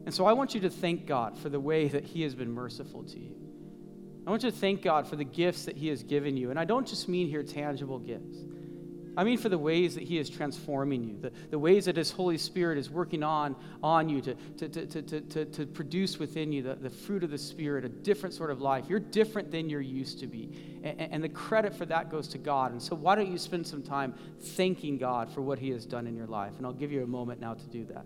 And 0.06 0.14
so 0.14 0.26
I 0.26 0.34
want 0.34 0.56
you 0.56 0.62
to 0.62 0.70
thank 0.70 1.06
God 1.06 1.38
for 1.38 1.50
the 1.50 1.60
way 1.60 1.88
that 1.88 2.04
he 2.04 2.24
has 2.24 2.36
been 2.36 2.52
merciful 2.52 3.04
to 3.04 3.20
you. 3.20 3.36
I 4.26 4.30
want 4.30 4.44
you 4.44 4.52
to 4.52 4.58
thank 4.58 4.82
God 4.82 5.08
for 5.08 5.16
the 5.16 5.24
gifts 5.24 5.66
that 5.66 5.78
he 5.78 5.88
has 5.88 6.04
given 6.04 6.36
you. 6.36 6.50
And 6.50 6.60
I 6.60 6.66
don't 6.66 6.88
just 6.88 7.08
mean 7.08 7.28
here 7.28 7.44
tangible 7.44 8.00
gifts. 8.00 8.38
I 9.18 9.24
mean, 9.24 9.38
for 9.38 9.50
the 9.50 9.58
ways 9.58 9.96
that 9.96 10.04
He 10.04 10.18
is 10.18 10.30
transforming 10.30 11.04
you, 11.04 11.18
the, 11.20 11.32
the 11.50 11.60
ways 11.60 11.86
that 11.86 11.98
His 11.98 12.12
Holy 12.12 12.38
Spirit 12.38 12.78
is 12.78 12.90
working 12.90 13.24
on, 13.24 13.56
on 13.84 14.10
you 14.10 14.22
to, 14.22 14.36
to, 14.36 14.70
to, 14.70 15.02
to, 15.02 15.22
to, 15.22 15.46
to 15.46 15.66
produce 15.66 16.18
within 16.18 16.52
you 16.52 16.62
the, 16.62 16.76
the 16.76 16.90
fruit 16.90 17.24
of 17.24 17.30
the 17.30 17.38
Spirit, 17.38 17.84
a 17.86 17.90
different 17.90 18.34
sort 18.34 18.52
of 18.52 18.62
life. 18.62 18.86
You're 18.88 19.00
different 19.00 19.52
than 19.52 19.70
you're 19.70 19.82
used 19.82 20.20
to 20.20 20.28
be. 20.28 20.80
And, 20.84 21.14
and 21.14 21.24
the 21.24 21.30
credit 21.30 21.76
for 21.76 21.86
that 21.88 22.10
goes 22.10 22.28
to 22.30 22.38
God. 22.38 22.72
And 22.72 22.82
so, 22.82 22.96
why 22.96 23.16
don't 23.16 23.32
you 23.32 23.38
spend 23.38 23.68
some 23.68 23.84
time 23.84 24.14
thanking 24.40 24.98
God 24.98 25.30
for 25.32 25.42
what 25.42 25.60
He 25.60 25.70
has 25.72 25.86
done 25.86 26.08
in 26.08 26.16
your 26.16 26.28
life? 26.28 26.54
And 26.58 26.66
I'll 26.66 26.74
give 26.74 26.92
you 26.92 27.04
a 27.04 27.08
moment 27.08 27.42
now 27.42 27.54
to 27.54 27.66
do 27.68 27.86
that. 27.86 28.06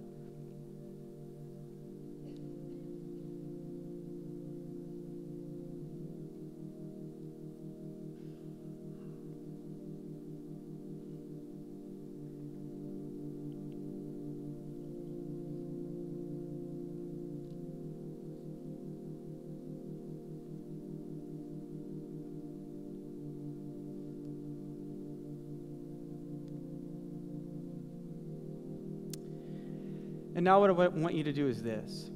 Now, 30.45 30.59
what 30.59 30.69
I 30.69 30.73
want 30.73 31.15
you 31.15 31.23
to 31.23 31.33
do 31.33 31.47
is 31.47 31.63
this. 31.63 32.11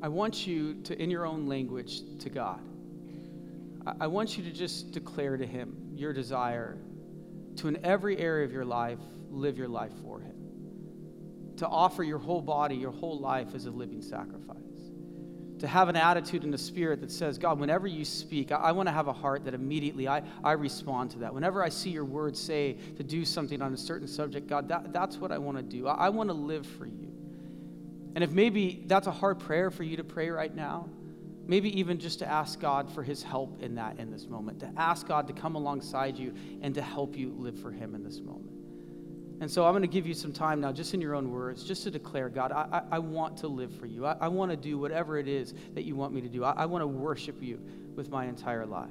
I 0.00 0.08
want 0.08 0.46
you 0.46 0.80
to, 0.84 0.98
in 0.98 1.10
your 1.10 1.26
own 1.26 1.46
language, 1.46 2.00
to 2.20 2.30
God, 2.30 2.62
I 4.00 4.06
want 4.06 4.38
you 4.38 4.44
to 4.44 4.50
just 4.50 4.92
declare 4.92 5.36
to 5.36 5.44
Him 5.44 5.76
your 5.92 6.14
desire 6.14 6.78
to, 7.56 7.68
in 7.68 7.84
every 7.84 8.16
area 8.16 8.46
of 8.46 8.52
your 8.54 8.64
life, 8.64 9.00
live 9.28 9.58
your 9.58 9.68
life 9.68 9.92
for 10.02 10.18
Him. 10.18 10.34
To 11.58 11.68
offer 11.68 12.02
your 12.02 12.18
whole 12.18 12.40
body, 12.40 12.74
your 12.74 12.92
whole 12.92 13.20
life 13.20 13.54
as 13.54 13.66
a 13.66 13.70
living 13.70 14.00
sacrifice 14.00 14.73
to 15.64 15.68
have 15.70 15.88
an 15.88 15.96
attitude 15.96 16.44
and 16.44 16.52
a 16.52 16.58
spirit 16.58 17.00
that 17.00 17.10
says, 17.10 17.38
God, 17.38 17.58
whenever 17.58 17.86
you 17.86 18.04
speak, 18.04 18.52
I, 18.52 18.56
I 18.56 18.72
want 18.72 18.86
to 18.86 18.92
have 18.92 19.08
a 19.08 19.14
heart 19.14 19.46
that 19.46 19.54
immediately 19.54 20.06
I, 20.06 20.20
I 20.44 20.52
respond 20.52 21.12
to 21.12 21.20
that. 21.20 21.32
Whenever 21.32 21.64
I 21.64 21.70
see 21.70 21.88
your 21.88 22.04
word 22.04 22.36
say 22.36 22.74
to 22.98 23.02
do 23.02 23.24
something 23.24 23.62
on 23.62 23.72
a 23.72 23.76
certain 23.78 24.06
subject, 24.06 24.46
God, 24.46 24.68
that, 24.68 24.92
that's 24.92 25.16
what 25.16 25.32
I 25.32 25.38
want 25.38 25.56
to 25.56 25.62
do. 25.62 25.86
I, 25.86 25.94
I 25.94 26.08
want 26.10 26.28
to 26.28 26.34
live 26.34 26.66
for 26.66 26.84
you. 26.84 27.10
And 28.14 28.22
if 28.22 28.30
maybe 28.30 28.84
that's 28.84 29.06
a 29.06 29.10
hard 29.10 29.40
prayer 29.40 29.70
for 29.70 29.84
you 29.84 29.96
to 29.96 30.04
pray 30.04 30.28
right 30.28 30.54
now, 30.54 30.86
maybe 31.46 31.80
even 31.80 31.98
just 31.98 32.18
to 32.18 32.30
ask 32.30 32.60
God 32.60 32.92
for 32.92 33.02
his 33.02 33.22
help 33.22 33.62
in 33.62 33.74
that 33.76 33.98
in 33.98 34.10
this 34.10 34.26
moment, 34.26 34.60
to 34.60 34.70
ask 34.76 35.08
God 35.08 35.26
to 35.28 35.32
come 35.32 35.54
alongside 35.54 36.18
you 36.18 36.34
and 36.60 36.74
to 36.74 36.82
help 36.82 37.16
you 37.16 37.34
live 37.38 37.58
for 37.58 37.70
him 37.70 37.94
in 37.94 38.04
this 38.04 38.20
moment. 38.20 38.53
And 39.40 39.50
so 39.50 39.64
I'm 39.66 39.72
going 39.72 39.82
to 39.82 39.88
give 39.88 40.06
you 40.06 40.14
some 40.14 40.32
time 40.32 40.60
now, 40.60 40.72
just 40.72 40.94
in 40.94 41.00
your 41.00 41.14
own 41.14 41.30
words, 41.30 41.64
just 41.64 41.82
to 41.84 41.90
declare, 41.90 42.28
God, 42.28 42.52
I, 42.52 42.66
I, 42.70 42.96
I 42.96 42.98
want 42.98 43.36
to 43.38 43.48
live 43.48 43.74
for 43.74 43.86
you. 43.86 44.06
I, 44.06 44.16
I, 44.20 44.28
want 44.28 44.50
to 44.52 44.56
do 44.56 44.78
whatever 44.78 45.18
it 45.18 45.26
is 45.26 45.54
that 45.74 45.84
you 45.84 45.96
want 45.96 46.14
me 46.14 46.20
to 46.20 46.28
do. 46.28 46.44
I, 46.44 46.52
I 46.52 46.66
want 46.66 46.82
to 46.82 46.86
worship 46.86 47.42
you 47.42 47.60
with 47.96 48.10
my 48.10 48.26
entire 48.26 48.64
life. 48.64 48.90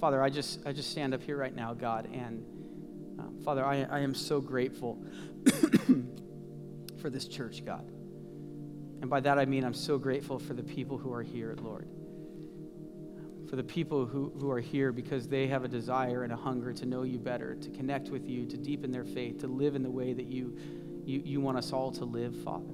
Father, 0.00 0.22
I 0.22 0.30
just, 0.30 0.60
I 0.64 0.72
just 0.72 0.90
stand 0.90 1.12
up 1.12 1.22
here 1.22 1.36
right 1.36 1.54
now, 1.54 1.74
God, 1.74 2.08
and 2.10 2.42
uh, 3.18 3.24
Father, 3.44 3.62
I, 3.64 3.82
I 3.82 4.00
am 4.00 4.14
so 4.14 4.40
grateful 4.40 4.98
for 7.02 7.10
this 7.10 7.28
church, 7.28 7.64
God. 7.66 7.86
And 9.02 9.10
by 9.10 9.20
that 9.20 9.38
I 9.38 9.44
mean 9.44 9.62
I'm 9.62 9.74
so 9.74 9.98
grateful 9.98 10.38
for 10.38 10.54
the 10.54 10.62
people 10.62 10.96
who 10.96 11.12
are 11.12 11.22
here, 11.22 11.54
Lord. 11.60 11.86
For 13.50 13.56
the 13.56 13.64
people 13.64 14.06
who, 14.06 14.32
who 14.38 14.50
are 14.50 14.60
here 14.60 14.90
because 14.90 15.28
they 15.28 15.48
have 15.48 15.64
a 15.64 15.68
desire 15.68 16.22
and 16.22 16.32
a 16.32 16.36
hunger 16.36 16.72
to 16.72 16.86
know 16.86 17.02
you 17.02 17.18
better, 17.18 17.56
to 17.56 17.70
connect 17.70 18.08
with 18.08 18.26
you, 18.26 18.46
to 18.46 18.56
deepen 18.56 18.90
their 18.90 19.04
faith, 19.04 19.40
to 19.40 19.48
live 19.48 19.74
in 19.74 19.82
the 19.82 19.90
way 19.90 20.14
that 20.14 20.26
you, 20.26 20.56
you, 21.04 21.20
you 21.24 21.40
want 21.42 21.58
us 21.58 21.72
all 21.72 21.90
to 21.92 22.04
live, 22.06 22.34
Father. 22.42 22.72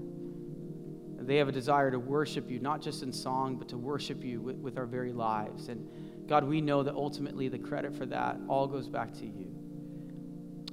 They 1.19 1.37
have 1.39 1.49
a 1.49 1.53
desire 1.53 1.91
to 1.91 1.99
worship 1.99 2.49
you, 2.49 2.61
not 2.61 2.81
just 2.81 3.03
in 3.03 3.13
song, 3.13 3.57
but 3.57 3.69
to 3.71 3.79
worship 3.79 4.23
you 4.23 4.41
with, 4.41 4.57
with 4.59 4.79
our 4.79 4.87
very 4.87 5.13
lives. 5.13 5.69
And 5.69 5.89
God, 6.29 6.45
we 6.45 6.61
know 6.61 6.83
that 6.83 6.95
ultimately 6.95 7.49
the 7.49 7.59
credit 7.59 7.95
for 7.95 8.07
that 8.07 8.37
all 8.49 8.67
goes 8.67 8.89
back 8.89 9.13
to 9.15 9.27
you. 9.27 9.55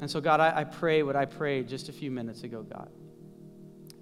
And 0.02 0.10
so, 0.10 0.20
God, 0.20 0.40
I, 0.40 0.62
I 0.62 0.64
pray 0.64 1.04
what 1.04 1.16
I 1.16 1.26
prayed 1.26 1.68
just 1.68 1.90
a 1.90 1.94
few 1.94 2.12
minutes 2.12 2.44
ago, 2.44 2.64
God. 2.64 2.90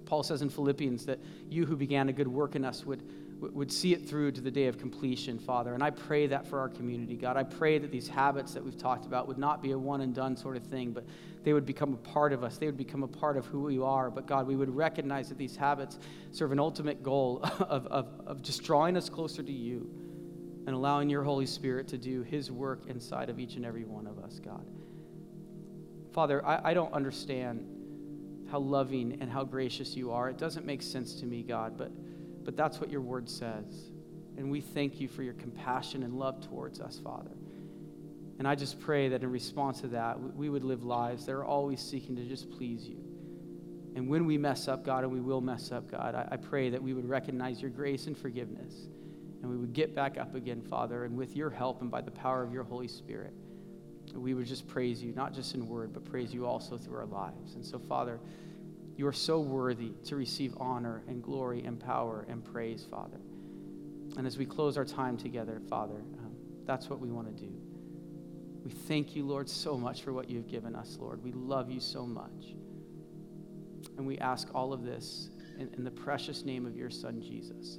Paul 0.06 0.22
says 0.22 0.42
in 0.42 0.50
Philippians 0.50 1.06
that 1.06 1.18
you 1.48 1.64
who 1.64 1.76
began 1.76 2.08
a 2.08 2.12
good 2.12 2.28
work 2.28 2.54
in 2.54 2.64
us 2.64 2.84
would, 2.84 3.02
would 3.40 3.70
see 3.70 3.92
it 3.94 4.08
through 4.08 4.32
to 4.32 4.40
the 4.40 4.50
day 4.50 4.66
of 4.66 4.78
completion, 4.78 5.38
Father. 5.38 5.74
And 5.74 5.82
I 5.82 5.90
pray 5.90 6.26
that 6.26 6.46
for 6.46 6.58
our 6.58 6.68
community, 6.68 7.16
God. 7.16 7.36
I 7.36 7.44
pray 7.44 7.78
that 7.78 7.90
these 7.90 8.08
habits 8.08 8.52
that 8.54 8.64
we've 8.64 8.76
talked 8.76 9.06
about 9.06 9.28
would 9.28 9.38
not 9.38 9.62
be 9.62 9.70
a 9.70 9.78
one 9.78 10.00
and 10.00 10.14
done 10.14 10.36
sort 10.36 10.56
of 10.56 10.64
thing, 10.64 10.92
but 10.92 11.04
they 11.44 11.52
would 11.52 11.66
become 11.66 11.92
a 11.92 11.96
part 11.96 12.32
of 12.32 12.44
us. 12.44 12.58
They 12.58 12.66
would 12.66 12.76
become 12.76 13.02
a 13.02 13.08
part 13.08 13.36
of 13.36 13.46
who 13.46 13.62
we 13.62 13.78
are. 13.78 14.10
But 14.10 14.26
God, 14.26 14.46
we 14.46 14.56
would 14.56 14.74
recognize 14.74 15.28
that 15.28 15.38
these 15.38 15.56
habits 15.56 15.98
serve 16.30 16.52
an 16.52 16.58
ultimate 16.58 17.02
goal 17.02 17.40
of, 17.60 17.86
of, 17.86 18.08
of 18.26 18.42
just 18.42 18.62
drawing 18.64 18.96
us 18.96 19.08
closer 19.08 19.42
to 19.42 19.52
you 19.52 19.90
and 20.66 20.74
allowing 20.74 21.10
your 21.10 21.22
Holy 21.22 21.46
Spirit 21.46 21.88
to 21.88 21.98
do 21.98 22.22
his 22.22 22.50
work 22.50 22.86
inside 22.86 23.28
of 23.28 23.38
each 23.38 23.56
and 23.56 23.64
every 23.64 23.84
one 23.84 24.06
of 24.06 24.18
us, 24.18 24.38
God. 24.38 24.64
Father, 26.12 26.44
I, 26.46 26.70
I 26.70 26.74
don't 26.74 26.92
understand 26.92 27.66
how 28.50 28.58
loving 28.58 29.18
and 29.20 29.30
how 29.30 29.44
gracious 29.44 29.96
you 29.96 30.12
are. 30.12 30.28
It 30.28 30.38
doesn't 30.38 30.66
make 30.66 30.82
sense 30.82 31.14
to 31.20 31.26
me, 31.26 31.42
God, 31.42 31.76
but 31.76 31.90
but 32.44 32.56
that's 32.56 32.80
what 32.80 32.90
your 32.90 33.00
word 33.00 33.28
says. 33.28 33.90
And 34.36 34.50
we 34.50 34.60
thank 34.60 35.00
you 35.00 35.08
for 35.08 35.22
your 35.22 35.34
compassion 35.34 36.02
and 36.02 36.14
love 36.14 36.46
towards 36.46 36.80
us, 36.80 36.98
Father. 36.98 37.30
And 38.38 38.48
I 38.48 38.54
just 38.54 38.80
pray 38.80 39.08
that 39.10 39.22
in 39.22 39.30
response 39.30 39.82
to 39.82 39.88
that, 39.88 40.18
we 40.18 40.48
would 40.48 40.64
live 40.64 40.84
lives 40.84 41.26
that 41.26 41.32
are 41.32 41.44
always 41.44 41.80
seeking 41.80 42.16
to 42.16 42.24
just 42.24 42.50
please 42.50 42.88
you. 42.88 42.98
And 43.94 44.08
when 44.08 44.24
we 44.24 44.38
mess 44.38 44.68
up, 44.68 44.84
God, 44.84 45.04
and 45.04 45.12
we 45.12 45.20
will 45.20 45.42
mess 45.42 45.70
up, 45.70 45.90
God, 45.90 46.14
I, 46.14 46.28
I 46.32 46.36
pray 46.38 46.70
that 46.70 46.82
we 46.82 46.94
would 46.94 47.08
recognize 47.08 47.60
your 47.60 47.70
grace 47.70 48.06
and 48.06 48.16
forgiveness. 48.16 48.74
And 49.42 49.50
we 49.50 49.56
would 49.56 49.72
get 49.72 49.94
back 49.94 50.18
up 50.18 50.34
again, 50.34 50.62
Father, 50.62 51.04
and 51.04 51.16
with 51.16 51.36
your 51.36 51.50
help 51.50 51.82
and 51.82 51.90
by 51.90 52.00
the 52.00 52.10
power 52.10 52.42
of 52.42 52.52
your 52.52 52.62
Holy 52.62 52.88
Spirit, 52.88 53.34
we 54.14 54.34
would 54.34 54.46
just 54.46 54.68
praise 54.68 55.02
you, 55.02 55.12
not 55.12 55.34
just 55.34 55.54
in 55.54 55.66
word, 55.66 55.92
but 55.92 56.04
praise 56.04 56.32
you 56.32 56.46
also 56.46 56.78
through 56.78 56.96
our 56.96 57.06
lives. 57.06 57.54
And 57.54 57.64
so, 57.64 57.78
Father, 57.78 58.20
you 58.96 59.06
are 59.06 59.12
so 59.12 59.40
worthy 59.40 59.92
to 60.04 60.16
receive 60.16 60.54
honor 60.58 61.02
and 61.08 61.22
glory 61.22 61.64
and 61.64 61.80
power 61.80 62.26
and 62.28 62.44
praise, 62.44 62.86
Father. 62.90 63.20
And 64.16 64.26
as 64.26 64.36
we 64.36 64.44
close 64.44 64.76
our 64.76 64.84
time 64.84 65.16
together, 65.16 65.60
Father, 65.68 65.96
um, 65.96 66.36
that's 66.66 66.90
what 66.90 67.00
we 67.00 67.10
want 67.10 67.34
to 67.34 67.42
do. 67.42 67.52
We 68.64 68.70
thank 68.70 69.16
you, 69.16 69.26
Lord, 69.26 69.48
so 69.48 69.76
much 69.76 70.02
for 70.02 70.12
what 70.12 70.30
you've 70.30 70.46
given 70.46 70.76
us, 70.76 70.98
Lord. 71.00 71.22
We 71.22 71.32
love 71.32 71.70
you 71.70 71.80
so 71.80 72.06
much. 72.06 72.54
And 73.96 74.06
we 74.06 74.18
ask 74.18 74.48
all 74.54 74.72
of 74.72 74.84
this 74.84 75.30
in, 75.58 75.72
in 75.76 75.84
the 75.84 75.90
precious 75.90 76.44
name 76.44 76.66
of 76.66 76.76
your 76.76 76.90
Son, 76.90 77.20
Jesus. 77.20 77.78